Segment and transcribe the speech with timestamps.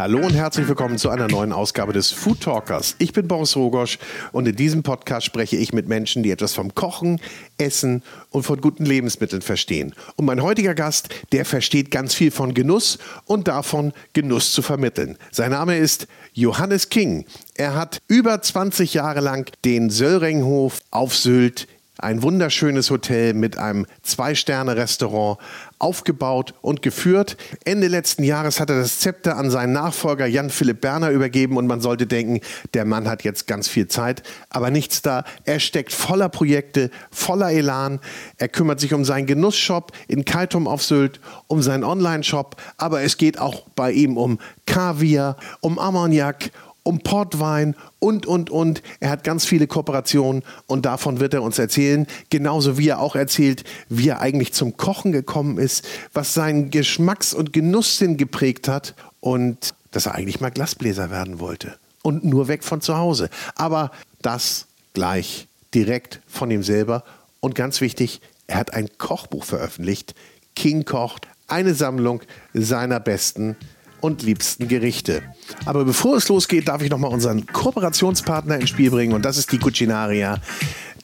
[0.00, 2.96] Hallo und herzlich willkommen zu einer neuen Ausgabe des Food Talkers.
[2.96, 3.98] Ich bin Boris Rogosch
[4.32, 7.20] und in diesem Podcast spreche ich mit Menschen, die etwas vom Kochen,
[7.58, 9.94] Essen und von guten Lebensmitteln verstehen.
[10.16, 15.18] Und mein heutiger Gast, der versteht ganz viel von Genuss und davon, Genuss zu vermitteln.
[15.32, 17.26] Sein Name ist Johannes King.
[17.56, 21.68] Er hat über 20 Jahre lang den Söllringhof auf Sylt
[22.02, 25.38] ein wunderschönes Hotel mit einem Zwei-Sterne-Restaurant
[25.78, 27.36] aufgebaut und geführt.
[27.64, 31.66] Ende letzten Jahres hat er das Zepter an seinen Nachfolger Jan Philipp Berner übergeben und
[31.66, 32.40] man sollte denken,
[32.74, 35.24] der Mann hat jetzt ganz viel Zeit, aber nichts da.
[35.44, 38.00] Er steckt voller Projekte, voller Elan.
[38.36, 43.16] Er kümmert sich um seinen Genussshop in Kaitum auf Sylt, um seinen Online-Shop, aber es
[43.16, 46.50] geht auch bei ihm um Kaviar, um Ammoniak,
[46.82, 48.82] um Portwein und, und, und.
[49.00, 52.06] Er hat ganz viele Kooperationen und davon wird er uns erzählen.
[52.30, 57.34] Genauso wie er auch erzählt, wie er eigentlich zum Kochen gekommen ist, was seinen Geschmacks-
[57.34, 61.76] und Genusssinn geprägt hat und dass er eigentlich mal Glasbläser werden wollte.
[62.02, 63.28] Und nur weg von zu Hause.
[63.56, 63.90] Aber
[64.22, 67.04] das gleich direkt von ihm selber.
[67.40, 70.14] Und ganz wichtig, er hat ein Kochbuch veröffentlicht.
[70.56, 72.22] King kocht, eine Sammlung
[72.54, 73.56] seiner besten
[74.00, 75.22] und liebsten Gerichte.
[75.64, 79.36] Aber bevor es losgeht, darf ich noch mal unseren Kooperationspartner ins Spiel bringen und das
[79.36, 80.38] ist die Cucinaria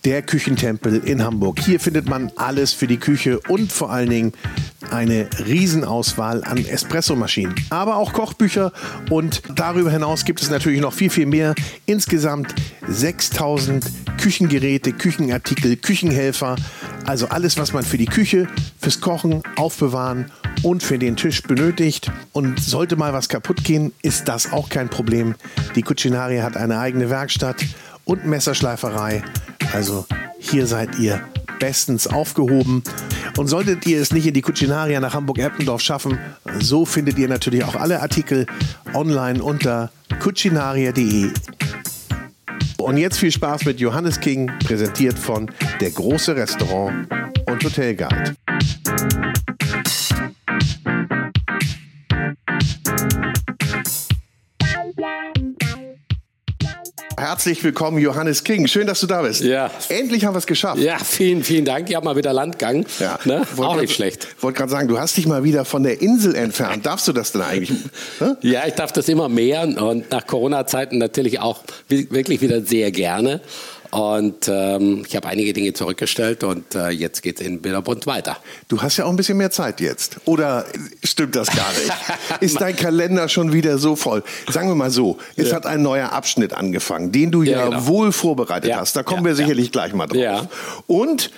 [0.05, 1.61] der Küchentempel in Hamburg.
[1.61, 4.33] Hier findet man alles für die Küche und vor allen Dingen
[4.91, 8.73] eine Riesenauswahl an Espressomaschinen, aber auch Kochbücher
[9.11, 11.55] und darüber hinaus gibt es natürlich noch viel, viel mehr.
[11.87, 12.55] Insgesamt
[12.89, 13.85] 6000
[14.21, 16.57] Küchengeräte, Küchenartikel, Küchenhelfer,
[17.05, 20.27] also alles, was man für die Küche, fürs Kochen, Aufbewahren
[20.63, 22.11] und für den Tisch benötigt.
[22.33, 25.35] Und sollte mal was kaputt gehen, ist das auch kein Problem.
[25.75, 27.65] Die Cucinaria hat eine eigene Werkstatt
[28.05, 29.23] und Messerschleiferei.
[29.73, 30.07] Also
[30.39, 31.21] hier seid ihr
[31.59, 32.83] bestens aufgehoben.
[33.37, 36.19] Und solltet ihr es nicht in die Cucinaria nach Hamburg-Eppendorf schaffen,
[36.59, 38.47] so findet ihr natürlich auch alle Artikel
[38.95, 39.91] online unter
[40.21, 41.31] cucinaria.de.
[42.79, 45.51] Und jetzt viel Spaß mit Johannes King, präsentiert von
[45.81, 47.09] Der große Restaurant
[47.47, 48.37] und Hotelguide.
[57.19, 58.67] Herzlich willkommen, Johannes King.
[58.67, 59.41] Schön, dass du da bist.
[59.43, 59.71] Ja.
[59.89, 60.77] Endlich haben wir es geschafft.
[60.83, 61.89] Ja, vielen, vielen Dank.
[61.89, 62.85] Ich habe mal wieder Landgang.
[62.99, 63.19] Ja.
[63.25, 63.41] Ne?
[63.55, 64.29] Wollt Auch nicht schlecht.
[64.43, 66.85] Wollte gerade sagen, du hast dich mal wieder von der Insel entfernt.
[66.85, 67.71] Darfst du das denn eigentlich?
[68.19, 68.33] Hä?
[68.43, 72.91] Ja, ich darf das immer mehr und nach Corona-Zeiten natürlich auch wi- wirklich wieder sehr
[72.91, 73.41] gerne.
[73.91, 78.37] Und ähm, ich habe einige Dinge zurückgestellt und äh, jetzt geht es in Bilderbund weiter.
[78.69, 80.19] Du hast ja auch ein bisschen mehr Zeit jetzt.
[80.25, 80.67] Oder
[81.03, 81.93] stimmt das gar nicht?
[82.41, 84.23] Ist dein Kalender schon wieder so voll?
[84.51, 87.87] Sagen wir mal so, es hat ein neuer Abschnitt angefangen, den du ja, Ja, genau.
[87.87, 88.97] wohl vorbereitet Ja, hast.
[88.97, 90.19] Da kommen ja, wir sicherlich gleich mal drauf.
[90.19, 90.49] Ja.
[90.87, 91.31] Und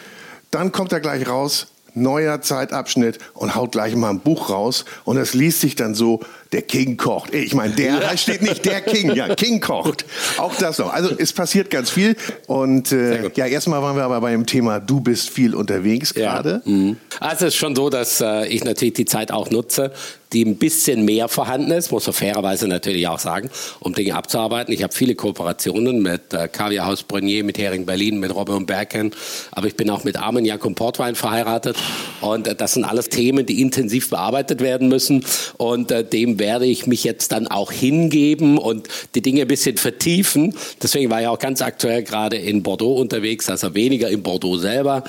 [0.51, 4.85] dann kommt er gleich raus, neuer Zeitabschnitt und haut gleich mal ein Buch raus.
[5.05, 6.21] Und das liest sich dann so,
[6.53, 7.35] der King kocht.
[7.35, 10.05] Ich meine, der da steht nicht der King, ja, King kocht.
[10.39, 10.93] Auch das noch.
[10.93, 12.17] Also es passiert ganz viel.
[12.47, 16.63] Und äh, ja, erstmal waren wir aber bei dem Thema, du bist viel unterwegs gerade.
[16.65, 16.97] Mhm.
[17.21, 19.93] Also es ist schon so, dass äh, ich natürlich die Zeit auch nutze,
[20.33, 23.51] die ein bisschen mehr vorhanden ist, muss man fairerweise natürlich auch sagen,
[23.81, 24.73] um Dinge abzuarbeiten.
[24.75, 28.67] Ich habe viele Kooperationen mit äh, Kaviar Haus Brunier, mit Hering Berlin, mit Robbe und
[28.67, 29.13] Berken,
[29.53, 31.77] aber ich bin auch mit Armagnac und Portwein verheiratet
[32.21, 35.25] und äh, das sind alles Themen, die intensiv bearbeitet werden müssen
[35.57, 39.77] und äh, dem werde ich mich jetzt dann auch hingeben und die Dinge ein bisschen
[39.77, 40.55] vertiefen.
[40.83, 45.05] Deswegen war ich auch ganz aktuell gerade in Bordeaux unterwegs, also weniger in Bordeaux selber,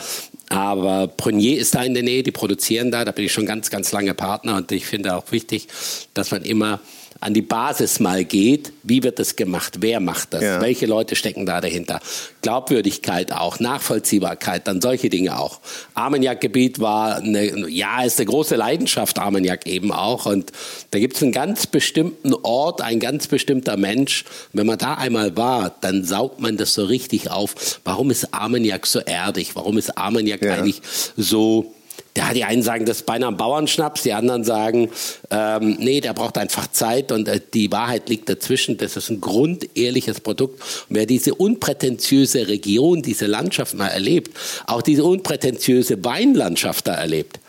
[0.50, 3.70] aber Prunier ist da in der Nähe, die produzieren da, da bin ich schon ganz,
[3.70, 5.68] ganz lange Partner und ich finde auch wichtig,
[6.14, 6.80] dass man immer
[7.22, 8.72] an die Basis mal geht.
[8.84, 9.78] Wie wird das gemacht?
[9.82, 10.42] Wer macht das?
[10.42, 10.62] Ja.
[10.62, 12.00] Welche Leute stecken da dahinter?
[12.42, 15.60] Glaubwürdigkeit auch, Nachvollziehbarkeit, dann solche Dinge auch.
[15.94, 20.26] Armagnac-Gebiet war eine, ja, ist eine große Leidenschaft, Armagnac eben auch.
[20.26, 20.52] Und
[20.92, 24.26] da gibt es einen ganz bestimmten Ort, ein ganz bestimmter Mensch.
[24.54, 27.80] Wenn man da einmal war, dann saugt man das so richtig auf.
[27.84, 29.56] Warum ist Armagnac so erdig?
[29.56, 30.54] Warum ist Armagnac Ja.
[30.54, 30.82] eigentlich
[31.18, 31.74] so
[32.20, 34.90] ja, die einen sagen, das ist beinahe ein Bauernschnaps, die anderen sagen,
[35.32, 38.78] ähm, nee, der braucht einfach Zeit und äh, die Wahrheit liegt dazwischen.
[38.78, 40.62] Das ist ein grundehrliches Produkt.
[40.90, 44.38] Und wer diese unprätentiöse Region, diese Landschaft mal erlebt,
[44.68, 47.40] auch diese unprätentiöse Weinlandschaft da erlebt,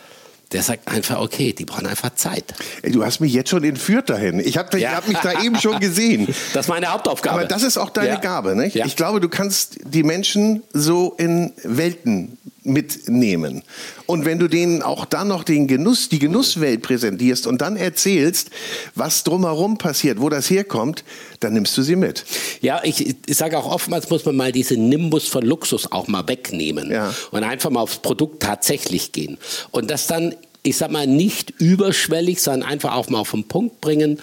[0.52, 2.44] der sagt einfach, okay, die brauchen einfach Zeit.
[2.82, 4.38] Ey, Du hast mich jetzt schon entführt dahin.
[4.40, 4.92] Ich habe Ja.
[4.92, 6.26] hab mich da eben schon gesehen.
[6.54, 7.38] Das ist meine Hauptaufgabe.
[7.40, 8.16] Aber das ist auch deine Ja.
[8.20, 8.74] Gabe, nicht?
[8.76, 8.86] Ja.
[8.86, 13.62] Ich glaube, du kannst die Menschen so in Welten mitnehmen.
[14.10, 18.50] Und wenn du denen auch dann noch den Genuss, die Genusswelt präsentierst und dann erzählst,
[18.96, 21.04] was drumherum passiert, wo das herkommt,
[21.38, 22.24] dann nimmst du sie mit.
[22.60, 26.26] Ja, ich, ich sage auch oftmals muss man mal diesen Nimbus von Luxus auch mal
[26.26, 27.14] wegnehmen Ja.
[27.30, 29.38] und einfach mal aufs Produkt tatsächlich gehen.
[29.70, 30.34] Und das dann,
[30.64, 34.18] ich sag mal, nicht überschwellig, sondern einfach auch mal auf den Punkt bringen.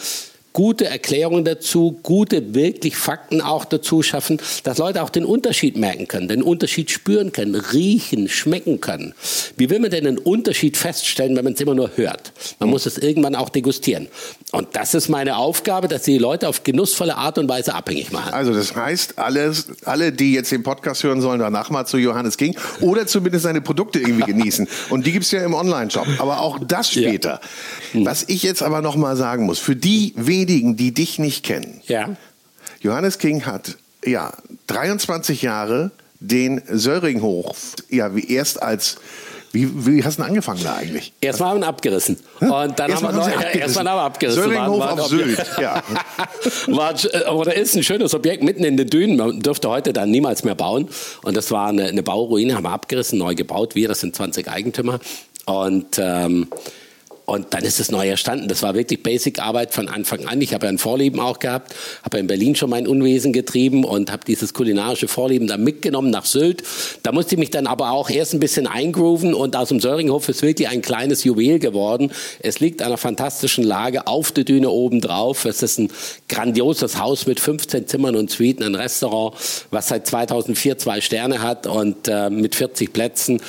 [0.57, 6.07] Gute Erklärungen dazu, gute wirklich Fakten auch dazu schaffen, dass Leute auch den Unterschied merken
[6.07, 9.13] können, den Unterschied spüren können, riechen, schmecken können.
[9.55, 12.33] Wie will man denn einen Unterschied feststellen, wenn man es immer nur hört?
[12.57, 14.07] Man muss es irgendwann auch degustieren.
[14.51, 18.33] Und das ist meine Aufgabe, dass die Leute auf genussvolle Art und Weise abhängig machen.
[18.33, 22.35] Also das heißt, alles, alle, die jetzt den Podcast hören sollen, danach mal zu Johannes
[22.35, 24.67] King oder zumindest seine Produkte irgendwie genießen.
[24.89, 26.07] Und die gibt es ja im Online-Shop.
[26.17, 27.41] Aber auch das später.
[27.93, 28.05] Ja.
[28.05, 31.81] Was ich jetzt aber noch mal sagen muss, für die wenigen, die dich nicht kennen.
[31.87, 32.15] Ja.
[32.81, 34.33] Johannes King hat ja
[34.67, 38.97] 23 Jahre den Söringhof ja wie erst als
[39.53, 41.13] wie, wie hast du denn angefangen da eigentlich?
[41.21, 42.19] Erstmal haben wir ihn abgerissen.
[42.41, 44.43] Und dann erst haben wir noch, erstmal haben wir abgerissen.
[44.43, 45.83] Söringhof war, war auf Sylt, ja.
[46.67, 46.93] war,
[47.33, 49.17] oder ist ein schönes Objekt mitten in den Dünen.
[49.17, 50.89] Man dürfte heute dann niemals mehr bauen.
[51.23, 53.73] Und das war eine, eine Bauruine, haben wir abgerissen, neu gebaut.
[53.73, 54.99] Wir, das sind 20 Eigentümer.
[55.45, 56.47] Und ähm,
[57.29, 58.47] und dann ist es neu erstanden.
[58.47, 60.39] Das war wirklich Basic-Arbeit von Anfang an.
[60.39, 63.83] Ich habe ja ein Vorleben auch gehabt, habe ja in Berlin schon mein Unwesen getrieben
[63.83, 66.63] und habe dieses kulinarische Vorleben dann mitgenommen nach Sylt.
[67.03, 70.29] Da musste ich mich dann aber auch erst ein bisschen eingrooven und aus dem Söringhof
[70.29, 72.13] ist wirklich ein kleines Juwel geworden.
[72.39, 75.43] Es liegt an einer fantastischen Lage auf der Düne oben drauf.
[75.43, 75.91] Es ist ein
[76.29, 79.35] grandioses Haus mit 15 Zimmern und Suiten, ein Restaurant,
[79.69, 83.41] was seit 2004 zwei Sterne hat und äh, mit 40 Plätzen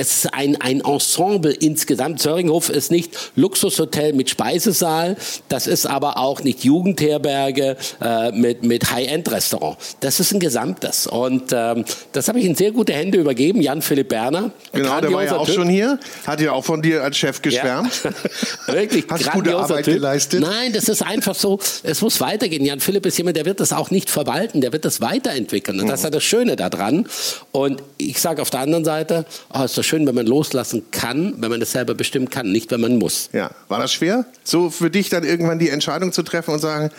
[0.00, 2.20] es ist ein, ein Ensemble insgesamt.
[2.20, 5.16] Söringhof ist nicht Luxushotel mit Speisesaal,
[5.50, 9.76] das ist aber auch nicht Jugendherberge äh, mit, mit High-End-Restaurant.
[10.00, 11.06] Das ist ein Gesamtes.
[11.06, 13.60] Und ähm, das habe ich in sehr gute Hände übergeben.
[13.60, 14.52] Jan-Philipp Berner.
[14.72, 15.56] Genau, der war ja auch typ.
[15.56, 15.98] schon hier.
[16.26, 17.92] Hat ja auch von dir als Chef geschwärmt.
[18.66, 18.74] Ja.
[18.74, 19.94] Wirklich Hast gute Arbeit typ.
[19.94, 20.40] geleistet?
[20.40, 22.64] Nein, das ist einfach so, es muss weitergehen.
[22.64, 25.78] Jan-Philipp ist jemand, der wird das auch nicht verwalten, der wird das weiterentwickeln.
[25.78, 27.06] Und das ist ja das Schöne daran.
[27.52, 31.34] Und ich sage auf der anderen Seite, oh, ist das schön, wenn man loslassen kann,
[31.38, 33.28] wenn man das selber bestimmen kann, nicht wenn man muss.
[33.32, 34.24] Ja, war das schwer?
[34.44, 36.90] So für dich dann irgendwann die Entscheidung zu treffen und sagen,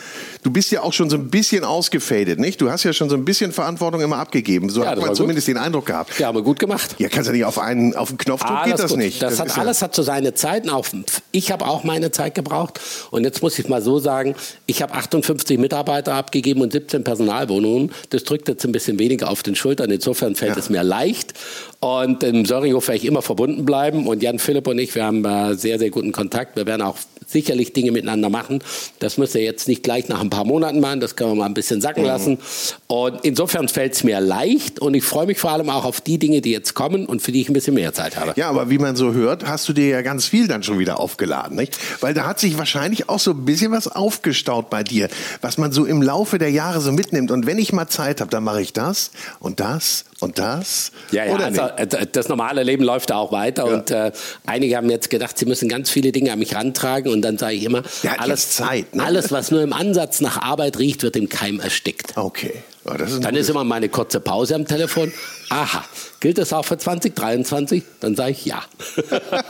[0.44, 2.60] du bist ja auch schon so ein bisschen ausgefadet, nicht?
[2.60, 4.70] Du hast ja schon so ein bisschen Verantwortung immer abgegeben.
[4.70, 5.56] So ja, hat man zumindest gut.
[5.56, 6.20] den Eindruck gehabt.
[6.20, 6.96] Ja, aber gut gemacht.
[6.98, 9.00] Ja, kannst ja nicht auf einen auf den Knopf drücken, geht das gut.
[9.00, 9.22] nicht.
[9.22, 10.70] Das, das hat alles ja hat so seine Zeiten.
[10.70, 10.86] Auch
[11.32, 12.82] ich habe auch meine Zeit gebraucht.
[13.10, 14.36] Und jetzt muss ich mal so sagen,
[14.66, 17.94] ich habe 58 Mitarbeiter abgegeben und 17 Personalwohnungen.
[18.10, 19.90] Das drückt jetzt ein bisschen weniger auf den Schultern.
[19.92, 20.60] Insofern fällt ja.
[20.60, 21.34] es mir leicht.
[21.83, 24.06] Und im Söringhof werde ich immer verbunden bleiben.
[24.06, 26.56] Und Jan Philipp und ich, wir haben äh, sehr, sehr guten Kontakt.
[26.56, 28.60] Wir werden auch sicherlich Dinge miteinander machen.
[29.00, 31.00] Das müsst ihr jetzt nicht gleich nach ein paar Monaten machen.
[31.00, 32.07] Das können wir mal ein bisschen sacken mhm.
[32.07, 32.38] lassen.
[32.86, 34.80] Und insofern fällt es mir leicht.
[34.80, 37.31] Und ich freue mich vor allem auch auf die Dinge, die jetzt kommen und für
[37.31, 38.34] die ich ein bisschen mehr Zeit habe.
[38.36, 41.00] Ja, aber wie man so hört, hast du dir ja ganz viel dann schon wieder
[41.00, 41.57] aufgeladen.
[41.57, 41.80] Nicht?
[42.00, 45.10] Weil da hat sich wahrscheinlich auch so ein bisschen was aufgestaut bei dir,
[45.42, 47.31] was man so im Laufe der Jahre so mitnimmt.
[47.31, 50.92] Und wenn ich mal Zeit habe, dann mache ich das und das und das.
[51.12, 53.74] Ja, ja, also, äh, das normale Leben läuft da auch weiter ja.
[53.74, 54.12] und äh,
[54.46, 57.56] einige haben jetzt gedacht, sie müssen ganz viele Dinge an mich rantragen und dann sage
[57.56, 59.04] ich immer, ja, alles Zeit, ne?
[59.04, 62.18] alles was nur im Ansatz nach Arbeit riecht, wird im Keim erstickt.
[62.18, 62.54] Okay.
[62.86, 65.12] Ja, ist dann ist immer meine kurze Pause am Telefon.
[65.50, 65.83] Aha,
[66.19, 67.83] gilt das auch für 2023?
[68.00, 68.63] Dann sage ich ja.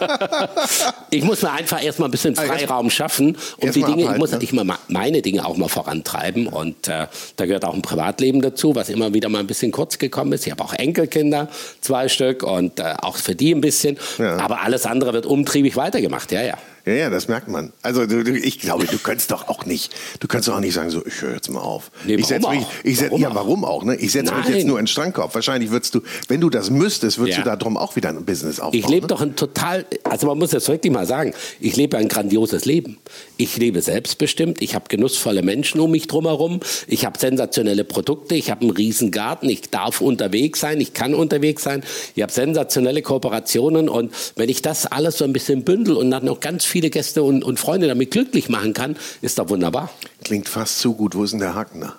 [1.11, 4.51] ich muss mir einfach erstmal ein bisschen Freiraum schaffen und die Dinge, ich muss natürlich
[4.51, 4.65] ne?
[4.89, 9.13] meine Dinge auch mal vorantreiben und äh, da gehört auch ein Privatleben dazu, was immer
[9.13, 10.45] wieder mal ein bisschen kurz gekommen ist.
[10.45, 11.47] Ich habe auch Enkelkinder,
[11.81, 14.37] zwei Stück und äh, auch für die ein bisschen, ja.
[14.37, 16.57] aber alles andere wird umtriebig weitergemacht, ja, ja.
[16.85, 17.73] Ja, ja, das merkt man.
[17.81, 20.73] Also du, du, ich glaube, du könntest doch auch nicht, du könntest doch auch nicht
[20.73, 21.91] sagen, so, ich höre jetzt mal auf.
[22.05, 23.83] Nee, ich setze mich, ich setz, warum ja, warum auch?
[23.83, 23.95] Ne?
[23.95, 25.33] Ich setze mich jetzt nur in Strandkorb.
[25.35, 27.43] Wahrscheinlich würdest du, wenn du das müsstest, würdest ja.
[27.43, 28.79] du darum auch wieder ein Business aufbauen.
[28.79, 29.07] Ich lebe ne?
[29.07, 32.97] doch ein total, also man muss das wirklich mal sagen, ich lebe ein grandioses Leben.
[33.37, 38.49] Ich lebe selbstbestimmt, ich habe genussvolle Menschen um mich drumherum, ich habe sensationelle Produkte, ich
[38.49, 41.83] habe einen riesen Garten, ich darf unterwegs sein, ich kann unterwegs sein,
[42.15, 46.25] ich habe sensationelle Kooperationen und wenn ich das alles so ein bisschen bündel und dann
[46.25, 49.91] noch ganz viele Gäste und und Freunde damit glücklich machen kann, ist doch wunderbar.
[50.23, 51.15] Klingt fast zu gut.
[51.15, 51.95] Wo ist denn der Haken da?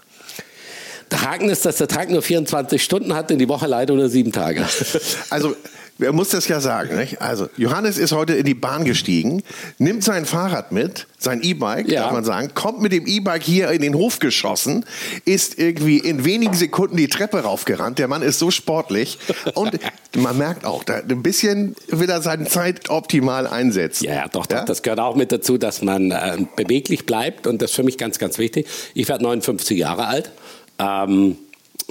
[1.12, 4.08] Der Haken ist, dass der Tag nur 24 Stunden hat und die Woche leider nur
[4.08, 4.66] sieben Tage.
[5.30, 5.54] Also
[5.98, 6.96] Wer muss das ja sagen.
[6.96, 7.20] Nicht?
[7.20, 9.42] Also, Johannes ist heute in die Bahn gestiegen,
[9.78, 12.02] nimmt sein Fahrrad mit, sein E-Bike, ja.
[12.02, 14.84] darf man sagen, kommt mit dem E-Bike hier in den Hof geschossen,
[15.24, 17.98] ist irgendwie in wenigen Sekunden die Treppe raufgerannt.
[17.98, 19.18] Der Mann ist so sportlich
[19.54, 19.78] und
[20.16, 24.04] man merkt auch, da ein bisschen will er seine Zeit optimal einsetzen.
[24.04, 24.64] Ja, ja doch, ja?
[24.64, 27.98] das gehört auch mit dazu, dass man äh, beweglich bleibt und das ist für mich
[27.98, 28.66] ganz, ganz wichtig.
[28.94, 30.32] Ich werde 59 Jahre alt.
[30.78, 31.36] Ähm,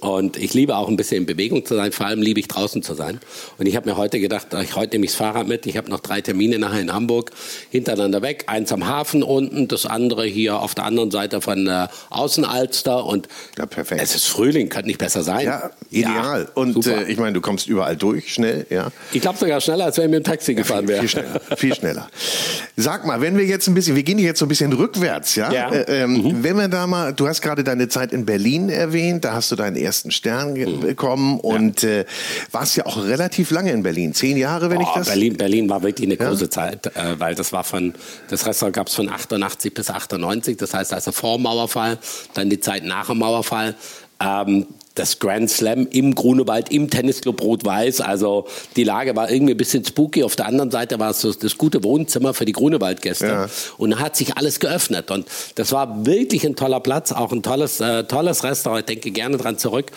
[0.01, 2.81] Und ich liebe auch ein bisschen in Bewegung zu sein, vor allem liebe ich draußen
[2.81, 3.19] zu sein.
[3.59, 5.91] Und ich habe mir heute gedacht, ich, heute nehme ich das Fahrrad mit, ich habe
[5.91, 7.29] noch drei Termine nachher in Hamburg,
[7.69, 11.91] hintereinander weg, eins am Hafen unten, das andere hier auf der anderen Seite von der
[12.09, 13.27] Außenalster und
[13.59, 14.01] ja, perfekt.
[14.01, 15.45] es ist Frühling, könnte nicht besser sein.
[15.45, 16.47] Ja, ideal.
[16.47, 18.91] Ja, und äh, ich meine, du kommst überall durch, schnell, ja.
[19.11, 21.01] Ich glaube sogar schneller, als wenn ich mit dem Taxi gefahren wäre.
[21.01, 22.09] Viel schneller, viel schneller.
[22.75, 25.51] Sag mal, wenn wir jetzt ein bisschen, wir gehen jetzt so ein bisschen rückwärts, ja?
[25.53, 25.71] ja.
[25.71, 26.43] Äh, ähm, mhm.
[26.43, 29.55] Wenn wir da mal, du hast gerade deine Zeit in Berlin erwähnt, da hast du
[29.55, 30.79] deinen ersten Stern mhm.
[30.79, 32.05] bekommen und äh,
[32.51, 35.07] warst ja auch relativ lange in Berlin, zehn Jahre, wenn oh, ich das.
[35.07, 36.49] Berlin, Berlin war wirklich eine große ja?
[36.49, 37.93] Zeit, äh, weil das war von,
[38.29, 41.97] das Restaurant gab es von 88 bis 98, das heißt also vor Mauerfall,
[42.33, 43.75] dann die Zeit nach dem Mauerfall.
[44.21, 48.01] Ähm, das Grand Slam im Grunewald, im Tennisclub Rot-Weiß.
[48.01, 50.23] Also die Lage war irgendwie ein bisschen spooky.
[50.23, 53.25] Auf der anderen Seite war es so das gute Wohnzimmer für die Grunewaldgäste.
[53.25, 53.49] Ja.
[53.77, 55.09] Und da hat sich alles geöffnet.
[55.09, 58.81] Und das war wirklich ein toller Platz, auch ein tolles, äh, tolles Restaurant.
[58.81, 59.91] Ich denke gerne dran zurück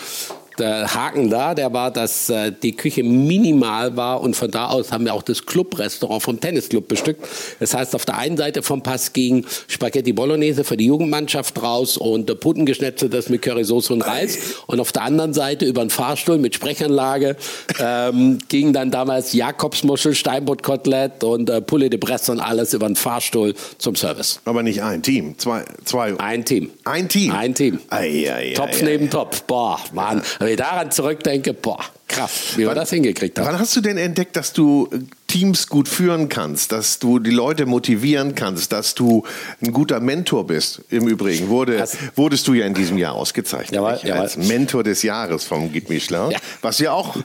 [0.59, 4.93] der Haken da, der war, dass äh, die Küche minimal war und von da aus
[4.93, 7.27] haben wir auch das Clubrestaurant vom Tennisclub bestückt.
[7.61, 11.97] Das heißt, auf der einen Seite vom Pass ging Spaghetti Bolognese für die Jugendmannschaft raus
[11.97, 14.39] und äh, Puttengeschnetzeltes mit Currysoße und Reis.
[14.67, 17.37] Und auf der anderen Seite über einen Fahrstuhl mit Sprechanlage
[17.81, 22.97] ähm, ging dann damals Jakobsmuschel, Steinbuttkotelett und äh, Poulet de Bresse und alles über einen
[22.97, 24.41] Fahrstuhl zum Service.
[24.45, 26.19] Aber nicht ein Team, zwei, zwei.
[26.19, 26.71] Ein Team.
[26.85, 27.33] Ein Team.
[27.33, 27.81] Ein Team.
[27.91, 29.43] Ei, ei, ei, Topf neben Topf.
[29.43, 30.23] Boah, Mann.
[30.45, 33.47] Wenn ich daran zurückdenke, boah, krass, wie wir das hingekriegt haben.
[33.47, 37.31] Wann hast du denn entdeckt, dass du äh, Teams gut führen kannst, dass du die
[37.31, 39.25] Leute motivieren kannst, dass du
[39.63, 40.83] ein guter Mentor bist?
[40.91, 44.21] Im Übrigen wurde, Hast wurdest du ja in diesem Jahr ausgezeichnet jawohl, jawohl.
[44.21, 46.39] als Mentor des Jahres vom Guide Michelin, ja.
[46.61, 47.17] was ja auch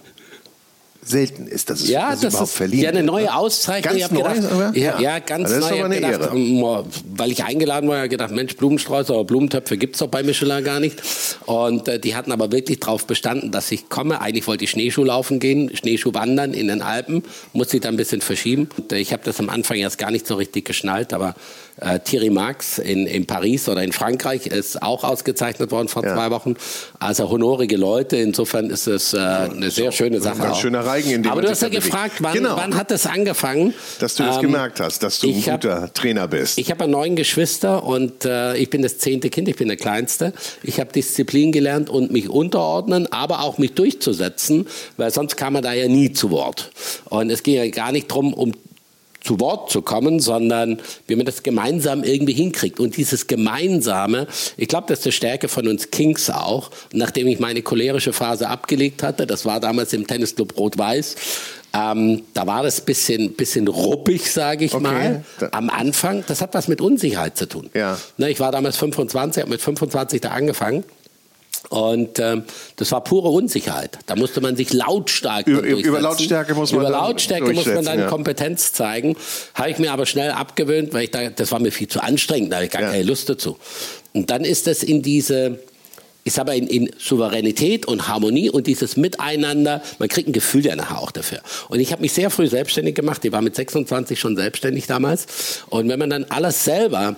[1.01, 3.97] selten ist, dass es ja, das überhaupt verliehen Ja, eine neue Auszeichnung.
[3.97, 5.65] Ganz neu, gedacht, ja, ja, ganz das neu.
[5.65, 6.85] Ist aber eine gedacht, Ehre.
[7.15, 10.63] Weil ich eingeladen war, habe gedacht, Mensch, Blumenstrauß oder Blumentöpfe gibt es doch bei Michelin
[10.63, 11.01] gar nicht.
[11.45, 14.21] Und äh, die hatten aber wirklich darauf bestanden, dass ich komme.
[14.21, 17.97] Eigentlich wollte ich Schneeschuh laufen gehen, Schneeschuh wandern in den Alpen, musste ich dann ein
[17.97, 18.69] bisschen verschieben.
[18.77, 21.35] Und, äh, ich habe das am Anfang erst gar nicht so richtig geschnallt, aber
[21.81, 26.13] äh, Thierry Marx in, in Paris oder in Frankreich ist auch ausgezeichnet worden vor ja.
[26.13, 26.55] zwei Wochen.
[26.99, 28.17] Also honorige Leute.
[28.17, 30.43] Insofern ist es äh, eine sehr schöne Sache.
[30.43, 32.55] Ein schöner Reigen, in dem Aber du hast ja gefragt, wann, genau.
[32.57, 33.73] wann hat es angefangen?
[33.99, 36.57] Dass du es ähm, gemerkt hast, dass du ein guter hab, Trainer bist.
[36.57, 40.33] Ich habe neun Geschwister und äh, ich bin das zehnte Kind, ich bin der Kleinste.
[40.63, 45.63] Ich habe Disziplin gelernt und mich unterordnen, aber auch mich durchzusetzen, weil sonst kam man
[45.63, 46.71] da ja nie zu Wort.
[47.05, 48.53] Und es ging ja gar nicht darum, um
[49.21, 52.79] zu Wort zu kommen, sondern wie man das gemeinsam irgendwie hinkriegt.
[52.79, 56.71] Und dieses Gemeinsame, ich glaube, das ist die Stärke von uns Kings auch.
[56.91, 61.15] Und nachdem ich meine cholerische Phase abgelegt hatte, das war damals im Tennisclub Rot-Weiß,
[61.71, 64.83] ähm, da war das bisschen, bisschen ruppig, sage ich okay.
[64.83, 66.23] mal, am Anfang.
[66.27, 67.69] Das hat was mit Unsicherheit zu tun.
[67.75, 67.97] Ja.
[68.17, 70.83] Ne, ich war damals 25, habe mit 25 da angefangen.
[71.67, 72.43] Und ähm,
[72.77, 73.99] das war pure Unsicherheit.
[74.05, 77.99] Da musste man sich lautstark über, über Lautstärke muss man über Lautstärke muss man dann
[77.99, 78.07] ja.
[78.07, 79.15] Kompetenz zeigen.
[79.53, 82.51] Habe ich mir aber schnell abgewöhnt, weil ich da, das war mir viel zu anstrengend.
[82.51, 82.91] Da habe ich gar ja.
[82.91, 83.57] keine Lust dazu.
[84.13, 85.59] Und dann ist es in diese
[86.25, 90.75] ich sage in, in Souveränität und Harmonie und dieses Miteinander, man kriegt ein Gefühl ja
[90.75, 91.39] nachher auch dafür.
[91.69, 93.23] Und ich habe mich sehr früh selbstständig gemacht.
[93.25, 95.63] Ich war mit 26 schon selbstständig damals.
[95.69, 97.15] Und wenn man dann alles selber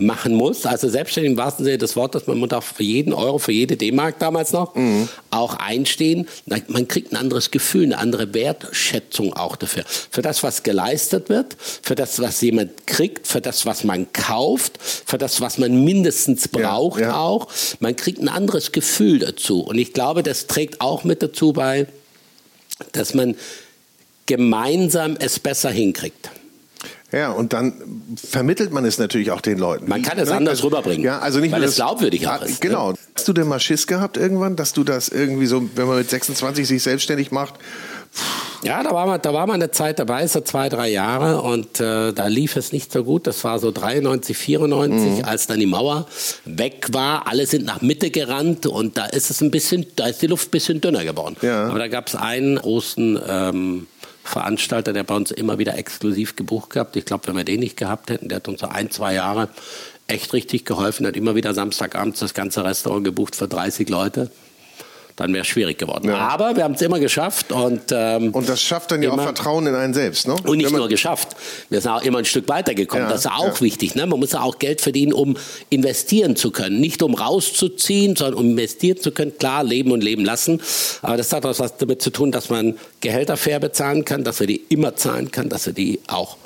[0.00, 0.66] machen muss.
[0.66, 3.76] Also selbstständig im wahrsten Sinne des Wortes, man muss auch für jeden Euro, für jede
[3.76, 5.08] D-Mark damals noch mhm.
[5.30, 6.28] auch einstehen.
[6.68, 9.84] Man kriegt ein anderes Gefühl, eine andere Wertschätzung auch dafür.
[9.86, 14.78] Für das, was geleistet wird, für das, was jemand kriegt, für das, was man kauft,
[14.80, 17.20] für das, was man mindestens braucht ja, ja.
[17.20, 17.48] auch.
[17.80, 19.60] Man kriegt ein anderes Gefühl dazu.
[19.60, 21.86] Und ich glaube, das trägt auch mit dazu bei,
[22.92, 23.36] dass man
[24.26, 26.30] gemeinsam es besser hinkriegt.
[27.12, 27.72] Ja, und dann
[28.16, 29.88] vermittelt man es natürlich auch den Leuten.
[29.88, 30.36] Man kann es ne?
[30.36, 31.04] anders rüberbringen.
[31.04, 32.60] Ja, also nicht weil nur es glaubwürdig auch ah, ist.
[32.60, 32.92] Genau.
[32.92, 32.98] Ne?
[33.14, 36.08] Hast du denn mal Schiss gehabt irgendwann, dass du das irgendwie so, wenn man mit
[36.08, 37.54] 26 sich selbstständig macht?
[38.62, 41.80] Ja, da war, man, da war mal eine Zeit dabei, so zwei, drei Jahre und
[41.80, 43.26] äh, da lief es nicht so gut.
[43.26, 45.24] Das war so 93, 94, mhm.
[45.24, 46.06] als dann die Mauer
[46.44, 47.26] weg war.
[47.26, 50.48] Alle sind nach Mitte gerannt und da ist es ein bisschen, da ist die Luft
[50.48, 51.36] ein bisschen dünner geworden.
[51.40, 51.68] Ja.
[51.68, 53.86] Aber da gab es einen großen ähm,
[54.30, 56.96] Veranstalter, der bei uns immer wieder exklusiv gebucht gehabt.
[56.96, 59.48] Ich glaube, wenn wir den nicht gehabt hätten, der hat uns so ein, zwei Jahre
[60.06, 64.30] echt richtig geholfen, hat immer wieder Samstagabends das ganze Restaurant gebucht für 30 Leute
[65.20, 66.08] dann wäre es schwierig geworden.
[66.08, 66.16] Ja.
[66.16, 67.52] Aber wir haben es immer geschafft.
[67.52, 70.26] Und, ähm, und das schafft dann ja auch Vertrauen in einen selbst.
[70.26, 70.34] Ne?
[70.44, 71.36] Und nicht nur geschafft,
[71.68, 73.04] wir sind auch immer ein Stück weitergekommen.
[73.04, 73.60] Ja, das ist auch ja.
[73.60, 73.94] wichtig.
[73.94, 74.06] Ne?
[74.06, 75.36] Man muss ja auch Geld verdienen, um
[75.68, 76.80] investieren zu können.
[76.80, 79.36] Nicht um rauszuziehen, sondern um investieren zu können.
[79.36, 80.60] Klar, leben und leben lassen.
[81.02, 84.40] Aber das hat auch was damit zu tun, dass man Gehälter fair bezahlen kann, dass
[84.40, 86.38] er die immer zahlen kann, dass er die auch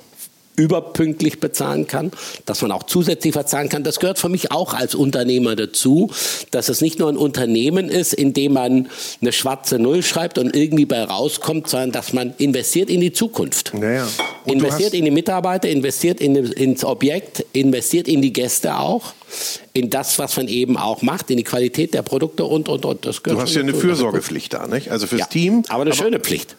[0.57, 2.13] überpünktlich bezahlen kann,
[2.47, 3.83] dass man auch zusätzlich verzahlen kann.
[3.83, 6.11] Das gehört für mich auch als Unternehmer dazu,
[6.51, 8.89] dass es nicht nur ein Unternehmen ist, in dem man
[9.21, 13.73] eine schwarze Null schreibt und irgendwie bei rauskommt, sondern dass man investiert in die Zukunft.
[13.75, 14.07] Naja.
[14.45, 19.13] Investiert in die Mitarbeiter, investiert in, ins Objekt, investiert in die Gäste auch,
[19.73, 23.07] in das, was man eben auch macht, in die Qualität der Produkte und, und, und.
[23.07, 24.91] Das du hast ja eine Fürsorgepflicht da, nicht?
[24.91, 25.65] Also fürs ja, Team.
[25.69, 26.57] Aber eine aber schöne Pflicht.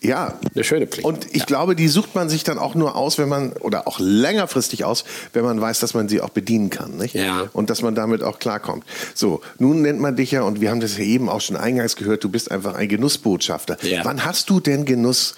[0.00, 0.38] Ja.
[0.54, 1.04] Eine schöne Pflicht.
[1.04, 1.44] Und ich ja.
[1.44, 5.04] glaube, die sucht man sich dann auch nur aus, wenn man, oder auch längerfristig aus,
[5.32, 6.96] wenn man weiß, dass man sie auch bedienen kann.
[6.96, 7.14] Nicht?
[7.14, 7.48] Ja.
[7.52, 8.84] Und dass man damit auch klarkommt.
[9.14, 11.96] So, nun nennt man dich ja, und wir haben das ja eben auch schon eingangs
[11.96, 13.76] gehört, du bist einfach ein Genussbotschafter.
[13.82, 14.04] Ja.
[14.04, 15.34] Wann hast du denn Genuss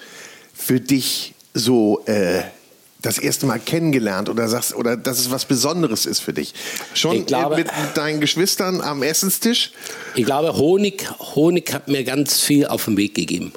[0.53, 2.41] für dich so äh,
[3.01, 6.53] das erste Mal kennengelernt oder sagst oder dass es was Besonderes ist für dich?
[6.93, 9.71] Schon glaube, mit deinen Geschwistern am Essenstisch?
[10.13, 13.53] Ich glaube, Honig, Honig hat mir ganz viel auf den Weg gegeben.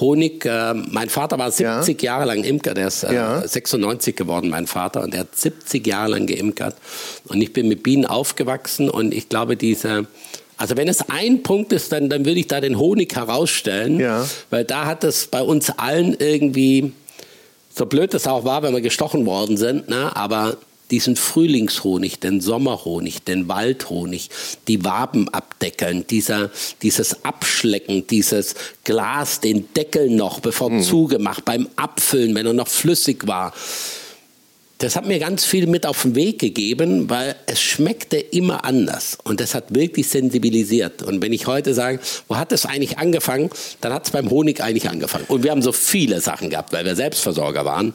[0.00, 0.44] Honig.
[0.44, 2.12] Äh, mein Vater war 70 ja.
[2.12, 3.46] Jahre lang Imker, der ist äh, ja.
[3.46, 6.76] 96 geworden, mein Vater, und der hat 70 Jahre lang geimkert.
[7.28, 10.06] Und ich bin mit Bienen aufgewachsen und ich glaube, diese,
[10.56, 14.26] also wenn es ein Punkt ist, dann, dann würde ich da den Honig herausstellen, ja.
[14.50, 16.92] weil da hat es bei uns allen irgendwie,
[17.74, 20.56] so blöd es auch war, wenn wir gestochen worden sind, ne, aber
[20.94, 24.30] diesen Frühlingshonig, den Sommerhonig, den Waldhonig,
[24.68, 30.82] die Waben abdeckeln, dieser, dieses Abschlecken, dieses Glas, den Deckel noch, bevor mhm.
[30.82, 33.52] zugemacht, beim Abfüllen, wenn er noch flüssig war.
[34.78, 39.18] Das hat mir ganz viel mit auf den Weg gegeben, weil es schmeckte immer anders
[39.24, 41.02] und das hat wirklich sensibilisiert.
[41.02, 41.98] Und wenn ich heute sage,
[42.28, 45.24] wo hat es eigentlich angefangen, dann hat es beim Honig eigentlich angefangen.
[45.26, 47.94] Und wir haben so viele Sachen gehabt, weil wir Selbstversorger waren.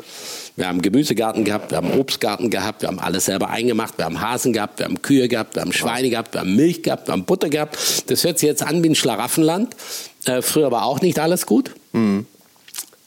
[0.59, 4.19] Wir haben Gemüsegarten gehabt, wir haben Obstgarten gehabt, wir haben alles selber eingemacht, wir haben
[4.19, 7.13] Hasen gehabt, wir haben Kühe gehabt, wir haben Schweine gehabt, wir haben Milch gehabt, wir
[7.13, 7.77] haben Butter gehabt.
[8.07, 9.73] Das hört sich jetzt an wie ein Schlaraffenland.
[10.25, 11.71] Äh, früher war auch nicht alles gut.
[11.93, 12.25] Mhm.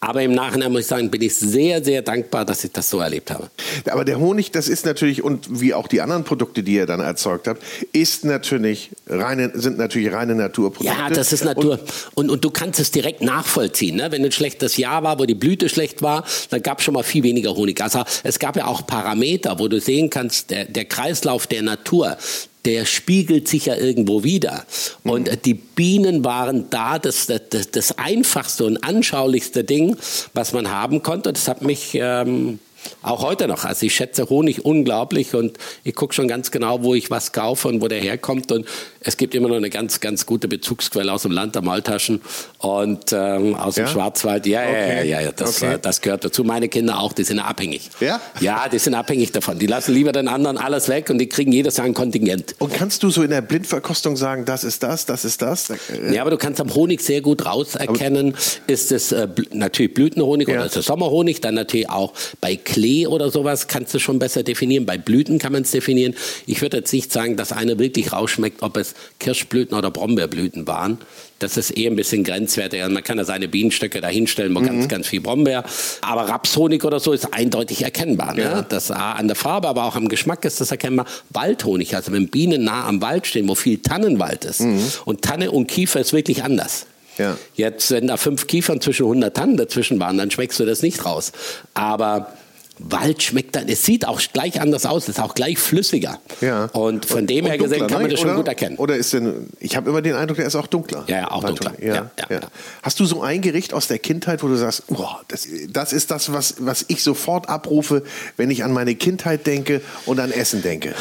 [0.05, 2.99] Aber im Nachhinein muss ich sagen, bin ich sehr, sehr dankbar, dass ich das so
[2.99, 3.49] erlebt habe.
[3.89, 6.99] Aber der Honig, das ist natürlich, und wie auch die anderen Produkte, die ihr dann
[6.99, 10.93] erzeugt habt, ist natürlich reine, sind natürlich reine Naturprodukte.
[10.93, 11.79] Ja, das ist Natur.
[12.15, 13.95] Und, und, und du kannst es direkt nachvollziehen.
[13.95, 14.11] Ne?
[14.11, 17.05] Wenn ein schlechtes Jahr war, wo die Blüte schlecht war, dann gab es schon mal
[17.05, 17.81] viel weniger Honig.
[17.81, 22.17] Also es gab ja auch Parameter, wo du sehen kannst, der, der Kreislauf der Natur,
[22.65, 24.65] der spiegelt sich ja irgendwo wieder.
[25.03, 25.43] Und mhm.
[25.45, 29.97] die Bienen waren da das, das, das, einfachste und anschaulichste Ding,
[30.35, 31.33] was man haben konnte.
[31.33, 32.59] Das hat mich ähm,
[33.03, 33.65] auch heute noch.
[33.65, 37.69] Also ich schätze Honig unglaublich und ich gucke schon ganz genau, wo ich was kaufe
[37.69, 38.53] und wo der herkommt.
[38.53, 38.67] Und
[39.01, 42.21] es gibt immer noch eine ganz, ganz gute Bezugsquelle aus dem Land der Maultaschen
[42.59, 43.91] und ähm, aus dem ja?
[43.91, 44.47] Schwarzwald.
[44.47, 44.97] Ja, okay.
[44.99, 45.75] ja, ja, ja, das, okay.
[45.75, 46.45] äh, das gehört dazu.
[46.45, 47.91] Meine Kinder auch, die sind abhängig.
[48.01, 48.21] Ja?
[48.41, 49.59] Ja, die sind abhängig davon.
[49.59, 52.55] Die lassen lieber den anderen alles weg und die kriegen jedes Jahr ein Kontingent.
[52.59, 55.73] Und kannst du so in der Blindverkostung sagen, das ist das, das ist das?
[56.11, 60.55] Ja, aber du kannst am Honig sehr gut rauserkennen, ist es äh, natürlich Blütenhonig ja.
[60.55, 64.43] oder ist es Sommerhonig, dann natürlich auch bei Klee oder sowas kannst du schon besser
[64.43, 64.87] definieren.
[64.87, 66.15] Bei Blüten kann man es definieren.
[66.47, 70.97] Ich würde jetzt nicht sagen, dass eine wirklich rausschmeckt, ob es Kirschblüten oder Brombeerblüten waren.
[71.39, 72.81] Das ist eher ein bisschen grenzwertig.
[72.81, 74.69] Also man kann da seine Bienenstöcke da hinstellen, man mhm.
[74.69, 75.65] ganz, ganz viel Brombeer.
[76.01, 78.33] Aber Rapshonig oder so ist eindeutig erkennbar.
[78.33, 78.43] Ne?
[78.43, 78.63] Ja.
[78.63, 81.05] Das an der Farbe, aber auch am Geschmack ist das erkennbar.
[81.29, 84.61] Waldhonig, also wenn Bienen nah am Wald stehen, wo viel Tannenwald ist.
[84.61, 84.83] Mhm.
[85.05, 86.87] Und Tanne und Kiefer ist wirklich anders.
[87.19, 87.37] Ja.
[87.55, 91.05] Jetzt, wenn da fünf Kiefern zwischen 100 Tannen dazwischen waren, dann schmeckst du das nicht
[91.05, 91.33] raus.
[91.75, 92.33] Aber
[92.79, 96.19] Wald schmeckt dann, es sieht auch gleich anders aus, ist auch gleich flüssiger.
[96.41, 96.67] Ja.
[96.67, 98.77] Und von und, dem her gesehen kann man das schon oder, gut erkennen.
[98.77, 101.05] Oder ist denn, ich habe immer den Eindruck, der ist auch dunkler.
[101.07, 101.73] Ja, ja auch dunkler.
[101.81, 102.41] Ja, ja, ja,
[102.83, 106.11] Hast du so ein Gericht aus der Kindheit, wo du sagst, oh, das, das ist
[106.11, 108.03] das, was, was ich sofort abrufe,
[108.37, 110.95] wenn ich an meine Kindheit denke und an Essen denke?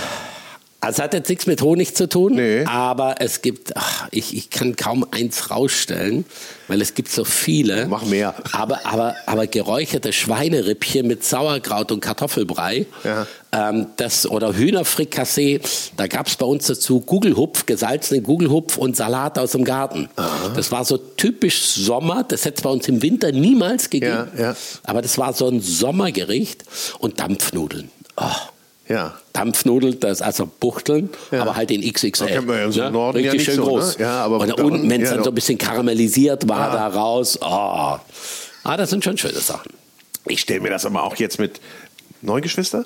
[0.83, 2.65] Also es hat jetzt nichts mit Honig zu tun, nee.
[2.65, 6.25] aber es gibt, ach, ich, ich kann kaum eins rausstellen,
[6.67, 7.85] weil es gibt so viele.
[7.85, 8.33] Mach mehr.
[8.51, 13.27] Aber, aber, aber geräucherte Schweinerippchen mit Sauerkraut und Kartoffelbrei, ja.
[13.51, 15.61] ähm, das, oder Hühnerfrikassee,
[15.97, 20.09] da gab es bei uns dazu Gugelhupf, gesalzene Gugelhupf und Salat aus dem Garten.
[20.15, 20.53] Aha.
[20.55, 24.45] Das war so typisch Sommer, das hätte es bei uns im Winter niemals gegeben, ja,
[24.45, 24.55] ja.
[24.83, 26.63] aber das war so ein Sommergericht
[26.97, 27.91] und Dampfnudeln.
[28.17, 28.25] Oh.
[28.87, 29.15] Ja.
[29.33, 31.41] Dampfnudeln, das also Buchteln, ja.
[31.41, 32.27] aber halt in XXL.
[32.27, 32.91] Da man ja so ne?
[32.91, 33.97] Norden Richtig ja schön so, groß.
[33.97, 34.03] Ne?
[34.05, 36.75] Ja, aber und da unten, wenn es dann so ein bisschen karamellisiert war, ja.
[36.75, 37.39] da raus.
[37.41, 37.45] Oh.
[38.63, 39.71] Ah, das sind schon schöne Sachen.
[40.27, 41.61] Ich stelle mir das aber auch jetzt mit
[42.21, 42.85] neun Geschwister?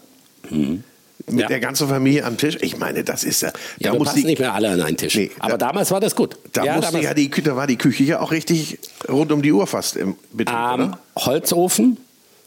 [0.50, 0.84] Mhm.
[1.28, 1.48] Mit ja.
[1.48, 2.58] der ganzen Familie am Tisch.
[2.62, 3.52] Ich meine, das ist ja.
[3.80, 5.16] Da ja, muss die, nicht mehr alle an einen Tisch.
[5.16, 6.38] Nee, aber da, damals war das gut.
[6.54, 8.78] Da, ja, musste ja die, da war die Küche ja auch richtig
[9.10, 10.56] rund um die Uhr fast im Betrieb.
[10.56, 11.98] Ähm, Holzofen,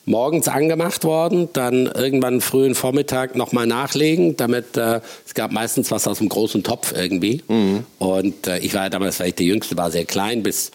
[0.09, 6.09] morgens angemacht worden, dann irgendwann frühen Vormittag nochmal nachlegen, damit äh, es gab meistens was
[6.09, 7.43] aus dem großen Topf irgendwie.
[7.49, 7.85] Mhm.
[7.99, 10.73] Und äh, ich war damals, weil ich der Jüngste war, sehr klein, bis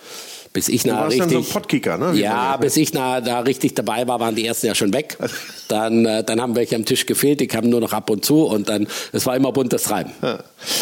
[0.53, 2.13] bis ich na warst dann richtig, so ein Podkicker, ne?
[2.13, 5.17] Wie ja, bis ich na, da richtig dabei war, waren die ersten ja schon weg.
[5.67, 8.45] Dann, äh, dann haben welche am Tisch gefehlt, die kamen nur noch ab und zu
[8.45, 10.11] und dann, es war immer buntes Treiben.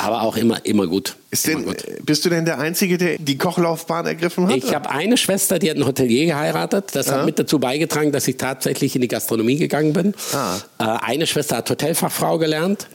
[0.01, 1.15] Aber auch immer, immer gut.
[1.29, 2.05] Ist immer denn, gut.
[2.05, 4.57] bist du denn der Einzige, der die Kochlaufbahn ergriffen hat?
[4.57, 6.89] Ich habe eine Schwester, die hat einen Hotelier geheiratet.
[6.93, 10.13] Das hat mit dazu beigetragen, dass ich tatsächlich in die Gastronomie gegangen bin.
[10.34, 10.57] Ah.
[10.79, 12.88] Äh, eine Schwester hat Hotelfachfrau gelernt.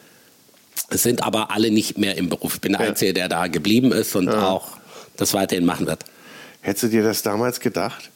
[0.90, 2.56] Es sind aber alle nicht mehr im Beruf.
[2.56, 4.76] Ich bin der Einzige, der da geblieben ist und auch
[5.16, 6.04] das weiterhin machen wird.
[6.66, 8.10] Hättest du dir das damals gedacht?